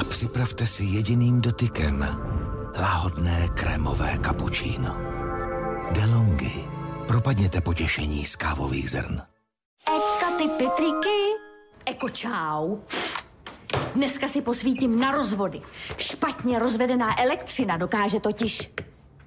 a 0.00 0.04
připravte 0.04 0.66
si 0.66 0.84
jediným 0.84 1.40
dotykem 1.40 2.06
láhodné 2.80 3.48
krémové 3.54 4.18
kapučíno. 4.18 4.96
DeLonghi. 5.90 6.73
Propadněte 7.06 7.60
potěšení 7.60 8.24
z 8.24 8.36
kávových 8.36 8.90
zrn. 8.90 9.22
Eka 9.86 10.30
ty 10.38 10.48
Petriky. 10.48 11.18
Eko 11.86 12.08
čau. 12.08 12.76
Dneska 13.94 14.28
si 14.28 14.42
posvítím 14.42 15.00
na 15.00 15.12
rozvody. 15.12 15.62
Špatně 15.98 16.58
rozvedená 16.58 17.22
elektřina 17.22 17.76
dokáže 17.76 18.20
totiž 18.20 18.70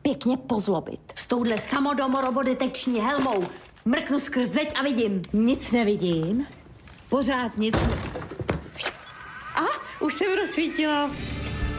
pěkně 0.02 0.38
pozlobit. 0.38 1.00
S 1.16 1.28
touhle 1.28 1.58
samodomorobodetekční 1.58 3.00
helmou 3.00 3.48
mrknu 3.86 4.20
skrz 4.20 4.48
zeď 4.50 4.74
a 4.80 4.84
vidím. 4.84 5.22
Nic 5.34 5.72
nevidím. 5.72 6.48
Pořád 7.10 7.58
nic. 7.58 7.76
A 9.56 9.62
už 10.00 10.14
jsem 10.14 10.38
rozsvítila. 10.38 11.10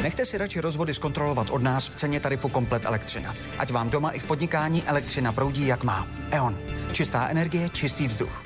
Nechte 0.02 0.24
si 0.24 0.38
radši 0.38 0.60
rozvody 0.60 0.94
zkontrolovat 0.94 1.50
od 1.50 1.62
nás 1.62 1.88
v 1.88 1.94
ceně 1.94 2.20
tarifu 2.20 2.48
Komplet 2.48 2.84
Elektřina. 2.84 3.36
Ať 3.58 3.70
vám 3.70 3.90
doma 3.90 4.10
i 4.10 4.18
v 4.18 4.24
podnikání 4.24 4.84
elektřina 4.84 5.32
proudí 5.32 5.66
jak 5.66 5.84
má. 5.84 6.08
E.ON. 6.30 6.58
Čistá 6.92 7.28
energie, 7.28 7.68
čistý 7.68 8.08
vzduch. 8.08 8.44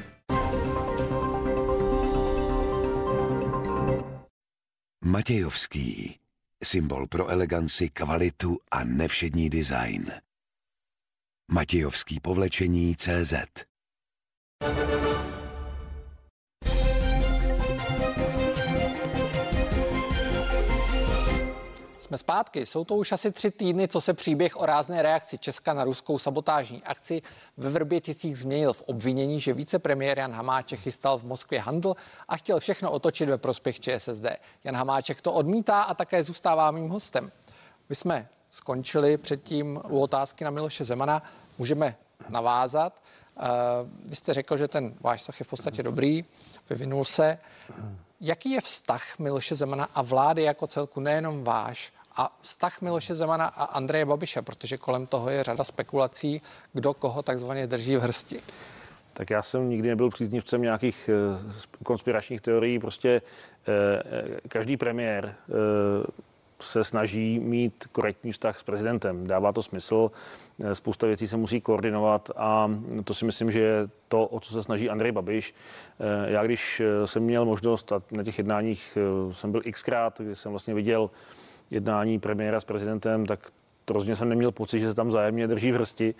Matějovský. 5.05 6.19
Symbol 6.65 7.07
pro 7.07 7.29
eleganci, 7.29 7.88
kvalitu 7.88 8.59
a 8.71 8.85
nevšední 8.85 9.51
design. 9.51 10.12
Matějovský 11.53 12.21
povlečení 12.21 12.97
CZ. 12.97 13.35
Jsme 22.12 22.18
zpátky. 22.18 22.66
Jsou 22.66 22.85
to 22.85 22.94
už 22.94 23.12
asi 23.12 23.33
tři 23.33 23.51
týdny, 23.51 23.88
co 23.88 24.01
se 24.01 24.14
příběh 24.14 24.57
o 24.57 24.66
rázné 24.66 25.03
reakci 25.03 25.38
Česka 25.38 25.75
na 25.75 25.85
ruskou 25.85 26.18
sabotážní 26.18 26.83
akci 26.83 27.22
ve 27.57 27.70
Vrběticích 27.70 28.38
změnil 28.38 28.72
v 28.72 28.83
obvinění, 28.83 29.40
že 29.40 29.55
vicepremiér 29.55 30.18
Jan 30.18 30.33
Hamáček 30.33 30.81
chystal 30.81 31.18
v 31.18 31.25
Moskvě 31.25 31.61
handl 31.61 31.94
a 32.29 32.37
chtěl 32.37 32.61
všechno 32.61 32.90
otočit 32.90 33.29
ve 33.29 33.38
prospěch 33.38 33.81
ČSSD. 33.81 34.25
Jan 34.64 34.77
Hamáček 34.77 35.20
to 35.20 35.33
odmítá 35.33 35.83
a 35.83 35.94
také 35.94 36.25
zůstává 36.25 36.70
mým 36.70 36.88
hostem. 36.88 37.33
My 37.88 37.94
jsme 37.94 38.29
skončili 38.51 39.16
předtím 39.16 39.81
u 39.88 40.01
otázky 40.01 40.44
na 40.44 40.51
Miloše 40.51 40.85
Zemana. 40.85 41.22
Můžeme 41.59 41.96
navázat. 42.29 43.03
Uh, 43.37 43.46
vy 44.05 44.16
jste 44.16 44.35
řekl, 44.35 44.57
že 44.57 44.68
ten 44.68 44.94
váš 45.01 45.20
vztah 45.20 45.40
je 45.40 45.44
v 45.44 45.48
podstatě 45.48 45.83
dobrý, 45.83 46.25
vyvinul 46.70 47.05
se. 47.05 47.38
Jaký 48.20 48.51
je 48.51 48.61
vztah 48.61 49.18
Miloše 49.18 49.55
Zemana 49.55 49.88
a 49.94 50.03
vlády 50.03 50.42
jako 50.42 50.66
celku, 50.66 51.01
nejenom 51.01 51.44
váš, 51.44 51.92
a 52.16 52.37
vztah 52.40 52.81
Miloše 52.81 53.14
Zemana 53.14 53.46
a 53.46 53.64
Andreje 53.64 54.05
Babiše, 54.05 54.42
protože 54.42 54.77
kolem 54.77 55.07
toho 55.07 55.31
je 55.31 55.42
řada 55.42 55.64
spekulací, 55.64 56.42
kdo 56.72 56.94
koho 56.94 57.22
takzvaně 57.22 57.66
drží 57.66 57.96
v 57.96 58.01
hrsti. 58.01 58.42
Tak 59.12 59.31
já 59.31 59.42
jsem 59.42 59.68
nikdy 59.68 59.88
nebyl 59.88 60.11
příznivcem 60.11 60.62
nějakých 60.62 61.11
eh, 61.12 61.38
konspiračních 61.83 62.40
teorií. 62.40 62.79
Prostě 62.79 63.22
eh, 63.68 64.48
každý 64.48 64.77
premiér 64.77 65.35
eh, 65.35 65.53
se 66.61 66.85
snaží 66.85 67.40
mít 67.40 67.85
korektní 67.92 68.33
vztah 68.33 68.59
s 68.59 68.62
prezidentem. 68.62 69.27
Dává 69.27 69.53
to 69.53 69.62
smysl, 69.62 70.11
spousta 70.72 71.07
věcí 71.07 71.29
se 71.29 71.37
musí 71.37 71.61
koordinovat 71.61 72.31
a 72.37 72.70
to 73.05 73.14
si 73.14 73.25
myslím, 73.25 73.51
že 73.51 73.61
je 73.61 73.88
to, 74.09 74.27
o 74.27 74.40
co 74.40 74.53
se 74.53 74.62
snaží 74.62 74.90
Andrej 74.90 75.12
Babiš. 75.12 75.55
Já 76.27 76.44
když 76.44 76.83
jsem 77.05 77.22
měl 77.22 77.44
možnost, 77.44 77.92
a 77.92 78.03
na 78.11 78.22
těch 78.22 78.38
jednáních 78.38 78.98
jsem 79.33 79.53
byl 79.53 79.62
xkrát, 79.72 80.20
kdy 80.20 80.37
jsem 80.37 80.51
vlastně 80.51 80.75
viděl 80.75 81.11
jednání 81.73 82.19
premiéra 82.19 82.61
s 82.61 82.65
prezidentem, 82.65 83.27
tak 83.27 83.51
to 83.85 83.95
rozhodně 83.95 84.17
jsem 84.17 84.29
neměl 84.29 84.53
pocit, 84.53 84.79
že 84.79 84.89
se 84.89 84.95
tam 84.95 85.11
zájemně 85.11 85.49
drží 85.49 85.73
v 85.73 85.75
hrsti. 85.75 86.15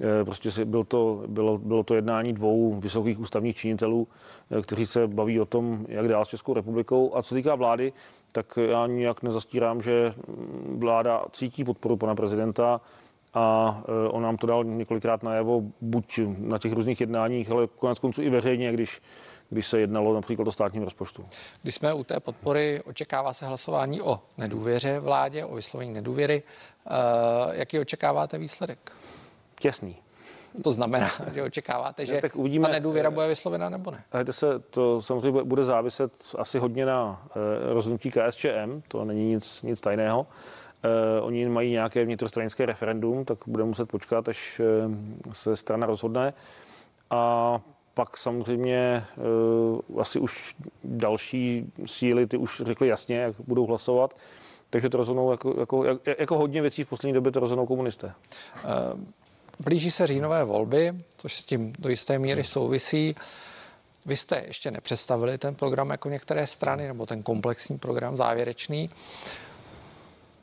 Eh, 0.00 0.24
prostě 0.24 0.64
byl 0.64 0.84
to, 0.84 1.22
bylo, 1.26 1.58
bylo 1.58 1.82
to 1.82 1.94
jednání 1.94 2.32
dvou 2.32 2.74
vysokých 2.74 3.20
ústavních 3.20 3.56
činitelů, 3.56 4.08
eh, 4.50 4.62
kteří 4.62 4.86
se 4.86 5.06
baví 5.06 5.40
o 5.40 5.46
tom, 5.46 5.86
jak 5.88 6.08
dál 6.08 6.24
s 6.24 6.28
Českou 6.28 6.54
republikou. 6.54 7.16
A 7.16 7.22
co 7.22 7.34
týká 7.34 7.54
vlády, 7.54 7.92
tak 8.32 8.58
já 8.68 8.86
nijak 8.86 9.22
nezastírám, 9.22 9.82
že 9.82 10.14
vláda 10.76 11.24
cítí 11.32 11.64
podporu 11.64 11.96
pana 11.96 12.14
prezidenta 12.14 12.80
a 13.34 13.78
eh, 13.84 14.08
on 14.08 14.22
nám 14.22 14.36
to 14.36 14.46
dal 14.46 14.64
několikrát 14.64 15.22
najevo, 15.22 15.62
buď 15.80 16.20
na 16.38 16.58
těch 16.58 16.72
různých 16.72 17.00
jednáních, 17.00 17.50
ale 17.50 17.66
konec 17.66 17.98
konců 17.98 18.22
i 18.22 18.30
veřejně, 18.30 18.72
když 18.72 19.00
když 19.50 19.66
se 19.66 19.80
jednalo 19.80 20.14
například 20.14 20.48
o 20.48 20.52
státním 20.52 20.82
rozpočtu. 20.82 21.24
Když 21.62 21.74
jsme 21.74 21.94
u 21.94 22.04
té 22.04 22.20
podpory, 22.20 22.82
očekává 22.86 23.32
se 23.32 23.46
hlasování 23.46 24.02
o 24.02 24.20
nedůvěře 24.38 25.00
vládě, 25.00 25.44
o 25.44 25.54
vyslovení 25.54 25.94
nedůvěry. 25.94 26.42
Jaký 27.52 27.78
očekáváte 27.78 28.38
výsledek? 28.38 28.92
těsný. 29.60 29.96
To 30.64 30.70
znamená, 30.70 31.10
že 31.34 31.42
očekáváte, 31.42 32.06
že 32.06 32.20
tak 32.20 32.36
uvidíme, 32.36 32.66
ta 32.66 32.72
nedůvěra 32.72 33.10
bude 33.10 33.28
vyslovena 33.28 33.68
nebo 33.68 33.90
ne? 33.90 34.04
Hejte 34.12 34.32
se, 34.32 34.58
to 34.58 35.02
samozřejmě 35.02 35.44
bude 35.44 35.64
záviset 35.64 36.12
asi 36.38 36.58
hodně 36.58 36.86
na 36.86 37.22
uh, 37.36 37.72
rozhodnutí 37.72 38.10
KSČM, 38.10 38.82
to 38.88 39.04
není 39.04 39.28
nic, 39.28 39.62
nic 39.62 39.80
tajného. 39.80 40.20
Uh, 40.20 41.26
oni 41.26 41.48
mají 41.48 41.70
nějaké 41.70 42.04
vnitrostranické 42.04 42.66
referendum, 42.66 43.24
tak 43.24 43.38
bude 43.46 43.64
muset 43.64 43.88
počkat, 43.88 44.28
až 44.28 44.60
se 45.32 45.56
strana 45.56 45.86
rozhodne. 45.86 46.32
A 47.10 47.60
pak 47.96 48.18
samozřejmě 48.18 49.04
uh, 49.90 50.00
asi 50.00 50.18
už 50.18 50.54
další 50.84 51.72
síly, 51.86 52.26
ty 52.26 52.36
už 52.36 52.62
řekly 52.64 52.88
jasně, 52.88 53.16
jak 53.16 53.34
budou 53.46 53.66
hlasovat. 53.66 54.16
Takže 54.70 54.88
to 54.88 54.96
rozhodnou 54.96 55.30
jako, 55.30 55.54
jako, 55.60 55.84
jako 56.18 56.38
hodně 56.38 56.62
věcí 56.62 56.84
v 56.84 56.88
poslední 56.88 57.12
době 57.12 57.32
to 57.32 57.40
rozhodnou 57.40 57.66
komunisté. 57.66 58.06
Uh, 58.64 59.00
Blíží 59.58 59.90
se 59.90 60.06
říjnové 60.06 60.44
volby, 60.44 60.92
což 61.16 61.36
s 61.36 61.44
tím 61.44 61.72
do 61.78 61.88
jisté 61.88 62.18
míry 62.18 62.44
souvisí. 62.44 63.16
Vy 64.06 64.16
jste 64.16 64.42
ještě 64.46 64.70
nepředstavili 64.70 65.38
ten 65.38 65.54
program 65.54 65.90
jako 65.90 66.08
některé 66.08 66.46
strany, 66.46 66.86
nebo 66.86 67.06
ten 67.06 67.22
komplexní 67.22 67.78
program 67.78 68.16
závěrečný. 68.16 68.90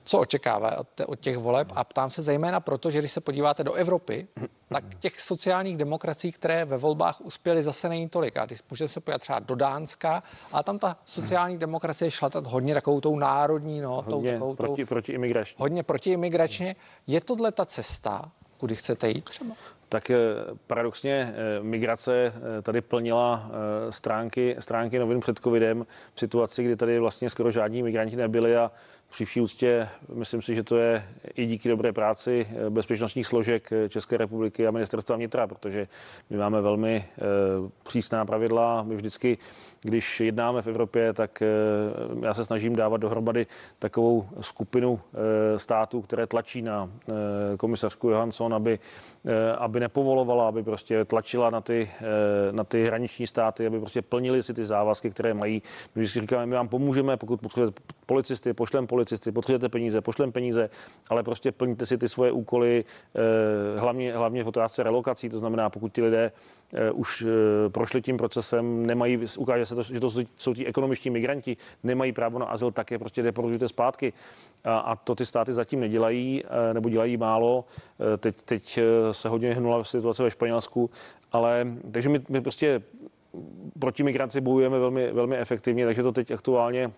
Co 0.04 0.20
očekává 0.20 0.78
od 1.06 1.20
těch 1.20 1.38
voleb? 1.38 1.68
A 1.76 1.84
ptám 1.84 2.10
se 2.10 2.22
zejména 2.22 2.60
proto, 2.60 2.92
že 2.92 3.00
když 3.00 3.12
se 3.12 3.22
podíváte 3.22 3.64
do 3.64 3.74
Evropy, 3.74 4.28
tak 4.70 4.96
těch 5.00 5.20
sociálních 5.20 5.78
demokracií, 5.78 6.32
které 6.32 6.66
ve 6.66 6.78
volbách 6.78 7.22
uspěly, 7.22 7.64
zase 7.64 7.90
není 7.90 8.10
tolik. 8.10 8.38
A 8.38 8.46
když 8.46 8.60
můžete 8.70 8.88
se 8.88 9.00
podívat 9.00 9.22
třeba 9.22 9.40
do 9.40 9.56
Dánska, 9.56 10.24
a 10.52 10.64
tam 10.64 10.80
ta 10.80 10.98
sociální 11.06 11.58
demokracie 11.58 12.12
šla 12.12 12.30
tak 12.30 12.46
hodně 12.46 12.74
takovou 12.74 13.02
tou 13.02 13.16
národní, 13.16 13.82
no, 13.82 13.96
hodně 13.96 14.32
tou, 14.32 14.56
takovou, 14.56 14.56
proti, 14.56 14.86
proti 14.86 15.12
imigrační. 15.12 15.56
Hodně 15.60 15.84
imigračně. 16.06 16.76
Je 17.08 17.22
tohle 17.22 17.52
ta 17.52 17.66
cesta, 17.66 18.32
kudy 18.58 18.76
chcete 18.76 19.10
jít 19.10 19.26
třeba? 19.26 19.56
Tak 19.94 20.10
eh, 20.10 20.18
paradoxně 20.68 21.34
eh, 21.36 21.64
migrace 21.64 22.34
eh, 22.36 22.62
tady 22.62 22.82
plnila 22.82 23.52
stránky, 23.90 24.56
stránky 24.60 25.00
novin 25.00 25.20
před 25.20 25.40
covidem 25.40 25.86
v 26.14 26.20
situaci, 26.20 26.64
kdy 26.64 26.76
tady 26.76 27.00
vlastně 27.00 27.30
skoro 27.30 27.52
žádní 27.52 27.84
migranti 27.84 28.16
nebyli 28.16 28.56
a 28.56 28.72
při 29.10 29.26
vší 29.26 29.42
úctě 29.42 29.90
myslím 30.14 30.42
si, 30.42 30.56
že 30.56 30.64
to 30.64 30.78
je 30.78 31.04
i 31.36 31.46
díky 31.46 31.70
dobré 31.70 31.94
práci 31.94 32.48
bezpečnostních 32.70 33.28
složek 33.28 33.70
České 33.90 34.18
republiky 34.18 34.68
a 34.68 34.72
ministerstva 34.72 35.16
vnitra, 35.16 35.48
protože 35.48 35.88
my 36.30 36.38
máme 36.38 36.62
velmi 36.62 37.06
přísná 37.84 38.26
pravidla. 38.26 38.84
My 38.84 38.96
vždycky, 38.96 39.38
když 39.82 40.20
jednáme 40.20 40.62
v 40.62 40.68
Evropě, 40.68 41.14
tak 41.14 41.44
já 42.22 42.34
se 42.34 42.46
snažím 42.46 42.76
dávat 42.76 42.98
dohromady 42.98 43.48
takovou 43.80 44.30
skupinu 44.42 45.00
států, 45.58 46.02
které 46.02 46.28
tlačí 46.28 46.62
na 46.62 46.90
komisařku 47.58 48.10
Johansson, 48.10 48.54
aby, 48.54 48.80
aby 49.58 49.80
nepovolovala, 49.84 50.48
aby 50.48 50.64
prostě 50.64 51.06
tlačila 51.06 51.50
na 51.50 51.62
ty, 51.62 51.90
eh, 52.00 52.52
na 52.52 52.64
ty 52.64 52.86
hraniční 52.86 53.28
státy, 53.28 53.68
aby 53.68 53.80
prostě 53.80 54.02
plnili 54.02 54.44
si 54.44 54.54
ty 54.54 54.64
závazky, 54.66 55.10
které 55.10 55.34
mají. 55.34 55.62
My 55.96 56.08
si 56.08 56.22
říkáme, 56.22 56.46
my 56.46 56.56
vám 56.56 56.68
pomůžeme, 56.68 57.18
pokud 57.18 57.42
potřebujete 57.42 57.82
policisty, 58.06 58.54
pošlem 58.54 58.88
policisty, 58.88 59.32
potřebujete 59.32 59.70
peníze, 59.70 60.02
pošlem 60.02 60.32
peníze, 60.32 60.70
ale 61.10 61.24
prostě 61.24 61.52
plníte 61.52 61.86
si 61.86 61.98
ty 61.98 62.10
svoje 62.10 62.32
úkoly, 62.32 62.86
eh, 63.16 63.80
hlavně, 63.80 64.14
hlavně 64.14 64.44
v 64.44 64.48
otázce 64.48 64.84
relokací, 64.84 65.30
to 65.30 65.40
znamená, 65.40 65.70
pokud 65.70 65.94
ti 65.94 66.02
lidé 66.02 66.32
eh, 66.74 66.92
už 66.92 67.26
prošli 67.68 68.02
tím 68.02 68.18
procesem, 68.18 68.86
nemají, 68.86 69.20
ukáže 69.38 69.66
se 69.66 69.76
to, 69.76 69.84
že 69.84 70.00
to 70.00 70.10
jsou 70.38 70.54
ti 70.54 70.66
ekonomičtí 70.66 71.10
migranti, 71.10 71.58
nemají 71.84 72.12
právo 72.12 72.40
na 72.40 72.46
azyl, 72.46 72.72
tak 72.72 72.92
je 72.92 73.00
prostě 73.00 73.24
deportujte 73.24 73.68
zpátky. 73.68 74.14
A, 74.64 74.78
a 74.78 74.96
to 74.96 75.16
ty 75.16 75.26
státy 75.26 75.54
zatím 75.54 75.80
nedělají, 75.80 76.44
nebo 76.74 76.90
dělají 76.90 77.18
málo. 77.18 77.66
Teď, 78.18 78.36
teď 78.42 78.80
se 79.12 79.30
hodně 79.30 79.54
hnula 79.54 79.73
situace 79.82 80.24
ve 80.24 80.32
Španělsku, 80.32 80.90
ale 81.32 81.68
takže 81.92 82.10
my, 82.10 82.22
my 82.30 82.42
prostě 82.42 82.82
proti 83.80 84.04
migraci 84.04 84.42
bojujeme 84.42 84.80
velmi, 84.80 85.12
velmi 85.12 85.38
efektivně, 85.38 85.86
takže 85.86 86.04
to 86.04 86.12
teď 86.12 86.32
aktuálně 86.32 86.92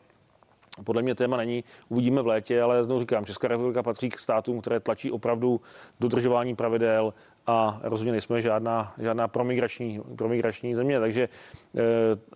podle 0.84 1.02
mě 1.02 1.16
téma 1.16 1.38
není, 1.38 1.64
uvidíme 1.90 2.22
v 2.22 2.28
létě, 2.28 2.62
ale 2.62 2.84
znovu 2.84 3.00
říkám, 3.00 3.26
Česká 3.26 3.48
republika 3.48 3.84
patří 3.84 4.10
k 4.10 4.20
státům, 4.20 4.62
které 4.62 4.80
tlačí 4.80 5.12
opravdu 5.12 5.62
dodržování 6.00 6.56
pravidel 6.56 7.14
a 7.48 7.80
rozhodně 7.84 8.12
nejsme 8.12 8.42
žádná, 8.42 8.94
žádná 8.98 9.28
promigrační, 9.28 10.02
promigrační 10.16 10.76
země, 10.76 11.00
takže, 11.00 11.30
eh, 11.76 11.82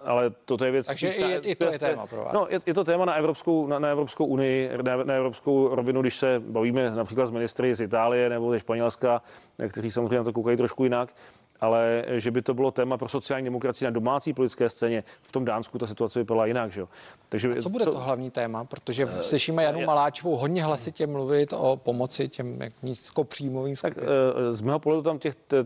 ale 0.02 0.32
toto 0.46 0.66
je 0.66 0.72
věc... 0.72 0.88
Takže 0.88 1.10
i, 1.10 1.52
i 1.52 1.56
to 1.56 1.66
je 1.66 1.80
téma 1.80 2.08
pro 2.08 2.24
vás. 2.24 2.34
No, 2.34 2.48
je, 2.50 2.60
je 2.66 2.74
to 2.74 2.84
téma 2.84 3.06
na 3.06 3.14
Evropskou, 3.14 3.68
na, 3.68 3.80
na 3.80 3.90
Evropskou 3.90 4.26
unii, 4.26 4.70
na, 4.82 5.04
na 5.04 5.14
Evropskou 5.14 5.76
rovinu, 5.76 6.02
když 6.02 6.16
se 6.16 6.40
bavíme 6.46 6.92
například 6.92 7.26
s 7.26 7.32
ministry 7.32 7.76
z 7.76 7.82
Itálie 7.82 8.30
nebo 8.30 8.52
ze 8.52 8.60
Španělska, 8.60 9.22
kteří 9.70 9.92
samozřejmě 9.92 10.18
na 10.18 10.24
to 10.24 10.34
koukají 10.34 10.58
trošku 10.58 10.84
jinak, 10.84 11.16
ale 11.62 12.06
že 12.10 12.32
by 12.32 12.42
to 12.42 12.54
bylo 12.54 12.72
téma 12.72 12.98
pro 12.98 13.10
sociální 13.10 13.46
demokracii 13.46 13.86
na 13.86 13.92
domácí 13.92 14.34
politické 14.34 14.70
scéně, 14.70 15.04
v 15.22 15.32
tom 15.32 15.46
Dánsku 15.46 15.78
ta 15.78 15.88
situace 15.88 16.20
vypadala 16.20 16.46
jinak. 16.46 16.72
Že? 16.72 16.86
Takže, 17.30 17.52
A 17.52 17.62
co 17.62 17.70
bude 17.70 17.86
co... 17.86 17.92
to 17.92 18.00
hlavní 18.00 18.32
téma? 18.32 18.66
Protože 18.66 19.06
uh, 19.06 19.20
slyšíme 19.20 19.64
Janu 19.64 19.86
Maláčovou 19.86 20.36
hodně 20.36 20.64
hlasitě 20.64 21.08
mluvit 21.08 21.54
o 21.54 21.78
pomoci 21.84 22.28
těm 22.28 22.60
nízkopříjmovým 22.84 23.76
Tak 23.76 23.98
uh, 23.98 24.04
z 24.50 24.62
mého 24.62 24.80
pohledu 24.80 25.04
tam 25.04 25.20
těch, 25.20 25.36
ty, 25.36 25.58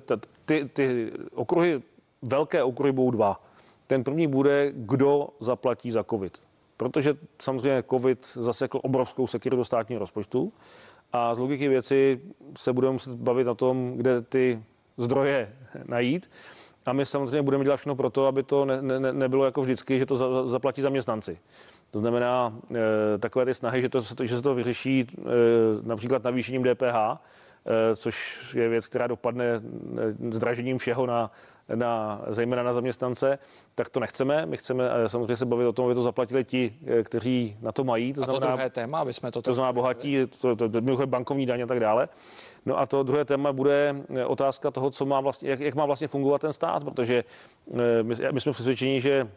ty, 0.45 0.69
ty 0.73 1.11
okruhy, 1.33 1.81
velké 2.21 2.63
okruhy 2.63 2.91
budou 2.91 3.11
dva. 3.11 3.43
Ten 3.87 4.03
první 4.03 4.27
bude, 4.27 4.71
kdo 4.75 5.29
zaplatí 5.39 5.91
za 5.91 6.03
COVID. 6.03 6.41
Protože 6.77 7.13
samozřejmě 7.41 7.83
COVID 7.89 8.25
zasekl 8.33 8.79
obrovskou 8.83 9.27
sekiru 9.27 9.57
do 9.57 9.65
státního 9.65 9.99
rozpočtu 9.99 10.53
a 11.13 11.35
z 11.35 11.39
logiky 11.39 11.67
věci 11.67 12.21
se 12.57 12.73
budeme 12.73 12.93
muset 12.93 13.13
bavit 13.13 13.47
o 13.47 13.55
tom, 13.55 13.93
kde 13.97 14.21
ty 14.21 14.63
zdroje 14.97 15.53
najít. 15.87 16.29
A 16.85 16.93
my 16.93 17.05
samozřejmě 17.05 17.41
budeme 17.41 17.63
dělat 17.63 17.77
všechno 17.77 17.95
pro 17.95 18.09
to, 18.09 18.27
aby 18.27 18.43
to 18.43 18.65
ne, 18.65 18.81
ne, 18.81 19.13
nebylo 19.13 19.45
jako 19.45 19.61
vždycky, 19.61 19.99
že 19.99 20.05
to 20.05 20.17
za, 20.17 20.49
zaplatí 20.49 20.81
zaměstnanci. 20.81 21.39
To 21.91 21.99
znamená 21.99 22.53
e, 22.75 23.17
takové 23.17 23.45
ty 23.45 23.53
snahy, 23.53 23.81
že, 23.81 23.89
to, 23.89 24.01
že 24.23 24.35
se 24.35 24.41
to 24.41 24.55
vyřeší 24.55 24.99
e, 24.99 25.23
například 25.81 26.23
navýšením 26.23 26.63
DPH, 26.63 26.95
e, 26.95 27.95
což 27.95 28.39
je 28.55 28.69
věc, 28.69 28.87
která 28.87 29.07
dopadne 29.07 29.61
zdražením 30.29 30.77
všeho 30.77 31.05
na, 31.05 31.31
na, 31.75 32.21
zejména 32.27 32.63
na 32.63 32.73
zaměstnance, 32.73 33.39
tak 33.75 33.89
to 33.89 33.99
nechceme. 33.99 34.45
My 34.45 34.57
chceme 34.57 34.89
e, 35.05 35.09
samozřejmě 35.09 35.35
se 35.35 35.45
bavit 35.45 35.67
o 35.67 35.73
tom, 35.73 35.85
aby 35.85 35.95
to 35.95 36.01
zaplatili 36.01 36.43
ti, 36.43 36.75
e, 36.87 37.03
kteří 37.03 37.57
na 37.61 37.71
to 37.71 37.83
mají. 37.83 38.13
To, 38.13 38.23
a 38.23 38.25
to 38.25 38.31
znamená, 38.31 38.55
druhé 38.55 38.69
téma, 38.69 38.99
aby 38.99 39.13
jsme 39.13 39.31
to... 39.31 39.41
To 39.41 39.53
znamená 39.53 39.73
bohatí, 39.73 40.17
to, 40.41 40.55
to, 40.55 40.69
to, 40.69 40.81
to 40.81 41.07
bankovní 41.07 41.45
daň 41.45 41.61
a 41.61 41.65
tak 41.65 41.79
dále. 41.79 42.09
No 42.65 42.79
a 42.79 42.85
to 42.85 43.03
druhé 43.03 43.25
téma 43.25 43.53
bude 43.53 43.95
eh, 44.15 44.25
otázka 44.25 44.71
toho, 44.71 44.91
co 44.91 45.05
má 45.05 45.21
vlastně, 45.21 45.49
jak, 45.49 45.59
jak 45.59 45.75
má 45.75 45.85
vlastně 45.85 46.07
fungovat 46.07 46.41
ten 46.41 46.53
stát, 46.53 46.83
protože 46.83 47.23
eh, 47.73 48.03
my, 48.03 48.15
my 48.31 48.41
jsme 48.41 48.51
přesvědčeni, 48.51 49.01
že 49.01 49.27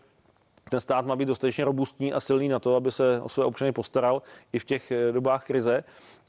ten 0.70 0.80
stát 0.80 1.06
má 1.06 1.16
být 1.16 1.28
dostatečně 1.28 1.64
robustní 1.64 2.12
a 2.12 2.20
silný 2.20 2.48
na 2.48 2.58
to, 2.58 2.76
aby 2.76 2.92
se 2.92 3.20
o 3.20 3.28
své 3.28 3.44
občany 3.44 3.72
postaral 3.72 4.22
i 4.52 4.58
v 4.58 4.64
těch 4.64 4.90
eh, 4.90 5.12
dobách 5.12 5.44
krize. 5.44 5.84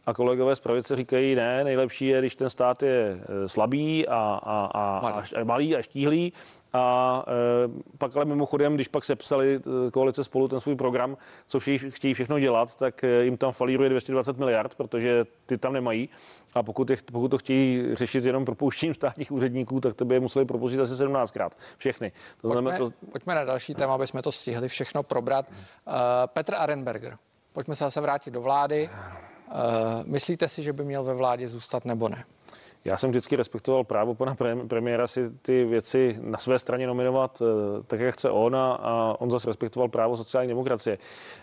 A 0.08 0.14
kolegové 0.14 0.56
z 0.56 0.60
pravice 0.60 0.96
říkají, 0.96 1.36
ne, 1.36 1.64
nejlepší 1.64 2.08
je, 2.08 2.20
když 2.20 2.36
ten 2.36 2.50
stát 2.50 2.84
je 2.84 3.20
slabý 3.48 4.08
a, 4.08 4.40
a, 4.44 4.70
a, 4.74 5.24
a 5.40 5.44
malý 5.44 5.76
a 5.76 5.82
štíhlý 5.82 6.34
a 6.74 7.24
e, 7.28 7.98
pak 7.98 8.16
ale 8.16 8.26
mimochodem, 8.26 8.76
když 8.76 8.88
pak 8.88 9.06
sepsali 9.06 9.56
e, 9.88 9.92
koalice 9.92 10.24
spolu 10.24 10.48
ten 10.48 10.60
svůj 10.60 10.76
program, 10.76 11.18
co 11.48 11.60
všichni 11.60 11.92
chtějí 11.92 12.14
všechno 12.14 12.40
dělat, 12.40 12.76
tak 12.76 13.02
jim 13.22 13.38
tam 13.38 13.52
falíruje 13.52 13.90
220 13.90 14.38
miliard, 14.38 14.76
protože 14.76 15.26
ty 15.46 15.58
tam 15.58 15.74
nemají. 15.74 16.10
A 16.54 16.64
pokud, 16.64 16.90
je, 16.90 16.98
pokud 17.12 17.28
to 17.28 17.38
chtějí 17.38 17.96
řešit 17.96 18.26
jenom 18.26 18.46
propouštěním 18.46 18.94
státních 18.94 19.32
úředníků, 19.32 19.80
tak 19.80 19.96
to 19.96 20.06
by 20.06 20.16
je 20.16 20.20
museli 20.20 20.46
propustit 20.46 20.80
asi 20.80 20.94
17krát. 20.94 21.50
Všechny. 21.78 22.12
To 22.12 22.16
pojďme, 22.42 22.62
znamená, 22.62 22.78
to... 22.78 22.92
pojďme 23.12 23.36
na 23.36 23.44
další 23.44 23.76
téma, 23.76 23.96
aby 23.96 24.08
jsme 24.08 24.22
to 24.22 24.32
stihli 24.32 24.68
všechno 24.68 25.04
probrat. 25.04 25.46
Uh, 25.50 25.94
Petr 26.26 26.56
Arenberger 26.56 27.18
pojďme 27.58 27.76
se 27.76 27.84
zase 27.84 28.02
vrátit 28.02 28.32
do 28.32 28.42
vlády. 28.42 28.90
Uh, 29.48 29.54
myslíte 30.06 30.48
si, 30.48 30.64
že 30.64 30.74
by 30.74 30.84
měl 30.84 31.04
ve 31.04 31.14
vládě 31.14 31.48
zůstat 31.48 31.86
nebo 31.86 32.10
ne? 32.10 32.24
Já 32.88 32.98
jsem 32.98 33.10
vždycky 33.10 33.36
respektoval 33.36 33.84
právo 33.84 34.16
pana 34.16 34.36
premiéra 34.68 35.08
si 35.08 35.30
ty 35.42 35.66
věci 35.66 36.18
na 36.22 36.38
své 36.38 36.60
straně 36.60 36.88
nominovat 36.88 37.42
eh, 37.42 37.84
tak, 37.88 38.00
jak 38.00 38.14
chce 38.14 38.30
on 38.30 38.56
a, 38.56 38.74
a 38.74 39.16
on 39.20 39.32
zase 39.32 39.50
respektoval 39.50 39.90
právo 39.90 40.18
sociální 40.18 40.50
demokracie. 40.50 40.98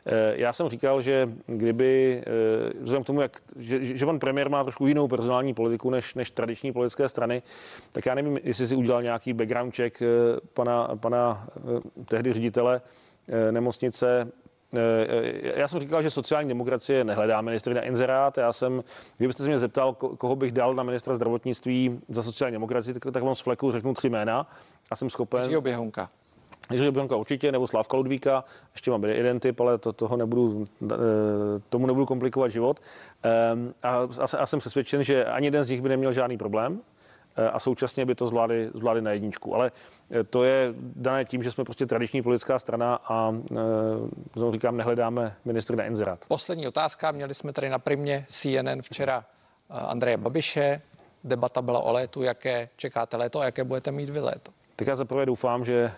Eh, 0.07 0.33
já 0.37 0.53
jsem 0.53 0.68
říkal, 0.68 1.03
že 1.03 1.28
kdyby, 1.47 2.22
eh, 2.26 2.72
vzhledem 2.81 3.03
k 3.03 3.07
tomu, 3.07 3.20
jak, 3.20 3.41
že, 3.57 3.85
že 3.97 4.07
pan 4.07 4.18
premiér 4.18 4.51
má 4.51 4.62
trošku 4.62 4.87
jinou 4.87 5.09
personální 5.09 5.55
politiku 5.55 5.91
než, 5.91 6.14
než 6.14 6.31
tradiční 6.31 6.72
politické 6.72 7.09
strany, 7.09 7.43
tak 7.93 8.07
já 8.07 8.14
nevím, 8.14 8.39
jestli 8.43 8.66
si 8.66 8.76
udělal 8.76 9.03
nějaký 9.03 9.33
background 9.33 9.76
check 9.76 10.03
pana, 10.55 10.89
pana 10.97 11.47
tehdy 12.09 12.33
ředitele 12.33 12.81
nemocnice 13.51 14.07
Eh, 14.16 14.28
eh, 14.28 14.43
já 15.55 15.68
jsem 15.68 15.81
říkal, 15.81 16.03
že 16.03 16.11
sociální 16.11 16.49
demokracie 16.49 17.05
nehledá 17.05 17.41
ministry 17.41 17.75
na 17.75 17.81
inzerát. 17.81 18.39
Já 18.39 18.53
jsem, 18.53 18.85
kdybyste 19.18 19.43
se 19.43 19.49
mě 19.49 19.59
zeptal, 19.59 19.93
koho 19.95 20.37
bych 20.37 20.53
dal 20.53 20.75
na 20.75 20.83
ministra 20.83 21.14
zdravotnictví 21.14 22.01
za 22.09 22.22
sociální 22.22 22.53
demokracii, 22.53 22.95
tak, 22.95 23.12
tak 23.12 23.22
vám 23.22 23.35
z 23.35 23.41
fleku 23.41 23.72
řeknu 23.72 23.95
tři 23.95 24.09
jména 24.09 24.51
a 24.91 24.97
jsem 24.97 25.11
schopen. 25.11 25.41
Jiřího 25.41 25.61
Běhonka. 25.61 26.11
Jiřího 26.70 26.93
Běhonka 26.93 27.16
určitě, 27.16 27.53
nebo 27.53 27.66
Slávka 27.66 27.97
Ludvíka, 27.97 28.45
ještě 28.72 28.91
mám 28.91 29.05
jeden 29.05 29.41
typ, 29.41 29.61
ale 29.61 29.79
to, 29.79 29.93
toho 29.93 30.16
nebudu, 30.16 30.68
eh, 30.93 30.97
tomu 31.68 31.87
nebudu 31.87 32.07
komplikovat 32.07 32.49
život. 32.49 32.81
Ehm, 33.22 33.75
a, 33.83 33.97
a, 33.97 34.39
a 34.39 34.47
jsem 34.47 34.59
přesvědčen, 34.59 35.05
že 35.05 35.25
ani 35.25 35.47
jeden 35.47 35.64
z 35.64 35.70
nich 35.70 35.83
by 35.83 35.89
neměl 35.89 36.12
žádný 36.12 36.39
problém. 36.39 36.81
Eh, 37.37 37.49
a 37.51 37.61
současně 37.61 38.07
by 38.07 38.14
to 38.14 38.26
zvládli, 38.26 38.70
zvládli 38.74 39.03
na 39.03 39.11
jedničku. 39.11 39.55
Ale 39.55 39.72
eh, 40.11 40.24
to 40.24 40.45
je 40.45 40.74
dané 40.78 41.24
tím, 41.24 41.43
že 41.43 41.51
jsme 41.51 41.64
prostě 41.64 41.87
tradiční 41.87 42.22
politická 42.22 42.59
strana 42.59 42.95
a 42.95 43.35
eh, 43.35 43.57
znovu 44.37 44.53
říkám, 44.53 44.76
nehledáme 44.76 45.37
ministry 45.45 45.76
na 45.76 45.85
inzerát. 45.85 46.24
Poslední 46.28 46.68
otázka. 46.68 47.12
Měli 47.12 47.35
jsme 47.35 47.53
tady 47.53 47.68
na 47.68 47.78
primě 47.78 48.26
CNN 48.28 48.82
včera 48.82 49.24
Andreje 49.70 50.16
Babiše. 50.16 50.82
Debata 51.24 51.62
byla 51.62 51.80
o 51.80 51.93
létu. 51.93 52.22
Jaké 52.22 52.68
čekáte 52.76 53.16
léto 53.16 53.41
a 53.41 53.45
jaké 53.45 53.64
budete 53.64 53.91
mít 53.93 54.11
vy 54.11 54.20
léto? 54.20 54.53
Tak 54.77 54.89
já 54.89 54.97
zaprvé 54.97 55.27
doufám, 55.27 55.64
že 55.64 55.93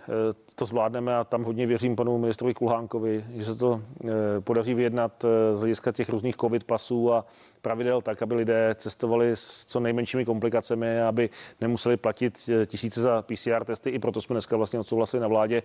to 0.55 0.64
zvládneme 0.64 1.16
a 1.16 1.24
tam 1.24 1.45
hodně 1.45 1.66
věřím 1.66 1.97
panu 1.97 2.18
ministrovi 2.18 2.55
Kulhánkovi, 2.55 3.24
že 3.35 3.45
se 3.45 3.57
to 3.57 3.83
podaří 4.41 4.74
vyjednat 4.74 5.24
z 5.53 5.59
hlediska 5.59 5.93
těch 5.93 6.09
různých 6.09 6.37
covid 6.37 6.64
pasů 6.64 7.12
a 7.12 7.24
pravidel 7.66 8.01
tak, 8.03 8.22
aby 8.22 8.35
lidé 8.35 8.74
cestovali 8.79 9.31
s 9.35 9.64
co 9.64 9.81
nejmenšími 9.81 10.24
komplikacemi, 10.24 11.03
aby 11.03 11.31
nemuseli 11.61 11.97
platit 11.97 12.39
eh, 12.49 12.66
tisíce 12.66 13.01
za 13.01 13.22
PCR 13.22 13.64
testy. 13.64 13.91
I 13.91 13.99
proto 13.99 14.20
jsme 14.20 14.35
dneska 14.35 14.57
vlastně 14.57 14.79
odsouhlasili 14.79 15.20
na 15.20 15.29
vládě, 15.29 15.62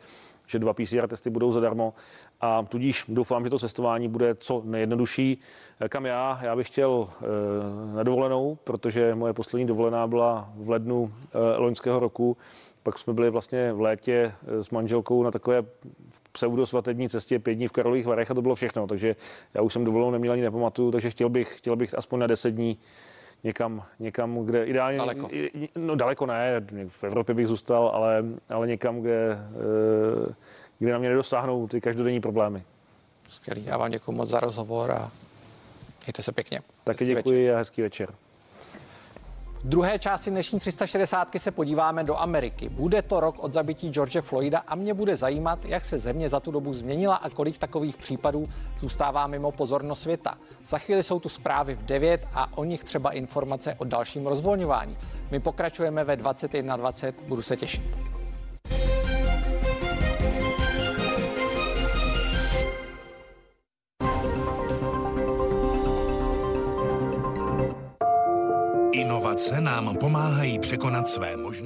že 0.48 0.60
dva 0.60 0.74
PCR 0.74 1.08
testy 1.08 1.30
budou 1.30 1.52
zadarmo. 1.52 1.94
A 2.42 2.64
tudíž 2.64 3.06
doufám, 3.08 3.44
že 3.44 3.50
to 3.50 3.60
cestování 3.60 4.08
bude 4.08 4.36
co 4.36 4.62
nejjednodušší. 4.66 5.42
Eh, 5.80 5.90
kam 5.90 6.06
já? 6.06 6.40
Já 6.42 6.56
bych 6.56 6.68
chtěl 6.68 7.08
eh, 7.08 7.96
na 7.96 8.04
dovolenou, 8.04 8.58
protože 8.64 9.16
moje 9.16 9.34
poslední 9.34 9.68
dovolená 9.68 10.08
byla 10.08 10.54
v 10.56 10.70
lednu 10.70 11.14
loňského 11.58 12.00
roku. 12.00 12.38
Pak 12.84 13.00
jsme 13.00 13.14
byli 13.14 13.30
vlastně 13.30 13.74
v 13.74 13.82
létě 13.82 14.34
s 14.48 14.70
manželkou 14.70 15.24
na 15.24 15.32
takové 15.32 15.64
pseudosvatební 16.32 17.10
cestě 17.10 17.40
pět 17.40 17.56
dní 17.56 17.68
v 17.68 17.72
Karlových 17.72 18.06
Varech 18.06 18.32
a 18.32 18.34
to 18.34 18.42
bylo 18.42 18.56
všechno. 18.56 18.88
Takže 18.88 19.16
já 19.54 19.62
už 19.62 19.74
jsem 19.74 19.86
dovolenou 19.86 20.12
neměl 20.12 20.34
ani 20.34 20.42
nepamatuju, 20.42 20.92
takže 20.92 21.10
chtěl 21.10 21.30
bych, 21.30 21.58
chtěl 21.58 21.76
bych 21.76 21.98
aspoň 21.98 22.20
na 22.20 22.28
deset 22.28 22.52
dní 22.52 22.78
někam, 23.44 23.84
někam, 24.00 24.46
kde 24.46 24.66
ideálně... 24.66 24.98
Daleko. 24.98 25.30
No 25.76 25.96
daleko 25.96 26.26
ne, 26.26 26.62
v 26.88 27.04
Evropě 27.04 27.36
bych 27.36 27.48
zůstal, 27.48 27.92
ale, 27.94 28.24
ale 28.50 28.68
někam, 28.68 29.02
kde, 29.02 29.38
eh, 30.30 30.34
kde 30.80 30.92
na 30.92 30.98
mě 30.98 31.10
nedosáhnou 31.10 31.68
ty 31.68 31.82
každodenní 31.82 32.22
problémy. 32.22 32.64
Skvělý, 33.30 33.66
já 33.66 33.78
vám 33.78 33.92
děkuji 33.92 34.12
moc 34.12 34.30
za 34.30 34.40
rozhovor 34.40 34.92
a 34.92 35.12
mějte 36.06 36.24
se 36.24 36.32
pěkně. 36.32 36.62
Taky 36.84 37.06
děkuji 37.06 37.44
večer. 37.44 37.56
a 37.56 37.58
hezký 37.58 37.82
večer. 37.82 38.10
V 39.64 39.68
druhé 39.68 40.00
části 40.00 40.30
dnešní 40.30 40.60
360 40.60 41.28
se 41.38 41.52
podíváme 41.52 42.04
do 42.04 42.18
Ameriky. 42.18 42.70
Bude 42.70 43.02
to 43.02 43.20
rok 43.20 43.44
od 43.44 43.54
zabití 43.54 43.90
George 43.90 44.22
Floyda 44.22 44.60
a 44.68 44.76
mě 44.76 44.94
bude 44.94 45.18
zajímat, 45.18 45.66
jak 45.66 45.86
se 45.86 46.00
země 46.00 46.30
za 46.30 46.40
tu 46.40 46.52
dobu 46.52 46.74
změnila 46.74 47.16
a 47.16 47.30
kolik 47.30 47.58
takových 47.58 47.98
případů 47.98 48.50
zůstává 48.80 49.28
mimo 49.28 49.52
pozornost 49.52 50.02
světa. 50.02 50.38
Za 50.66 50.78
chvíli 50.78 51.04
jsou 51.04 51.20
tu 51.20 51.30
zprávy 51.30 51.76
v 51.76 51.84
9 51.84 52.28
a 52.34 52.58
o 52.58 52.64
nich 52.64 52.84
třeba 52.84 53.12
informace 53.12 53.76
o 53.78 53.86
dalším 53.86 54.28
rozvolňování. 54.28 54.98
My 55.32 55.40
pokračujeme 55.40 56.04
ve 56.04 56.16
21.20, 56.16 57.14
budu 57.28 57.42
se 57.42 57.58
těšit. 57.58 58.21
Inovace 69.42 69.62
nám 69.62 69.98
pomáhají 69.98 70.60
překonat 70.60 71.08
své 71.08 71.38
možnosti. 71.38 71.62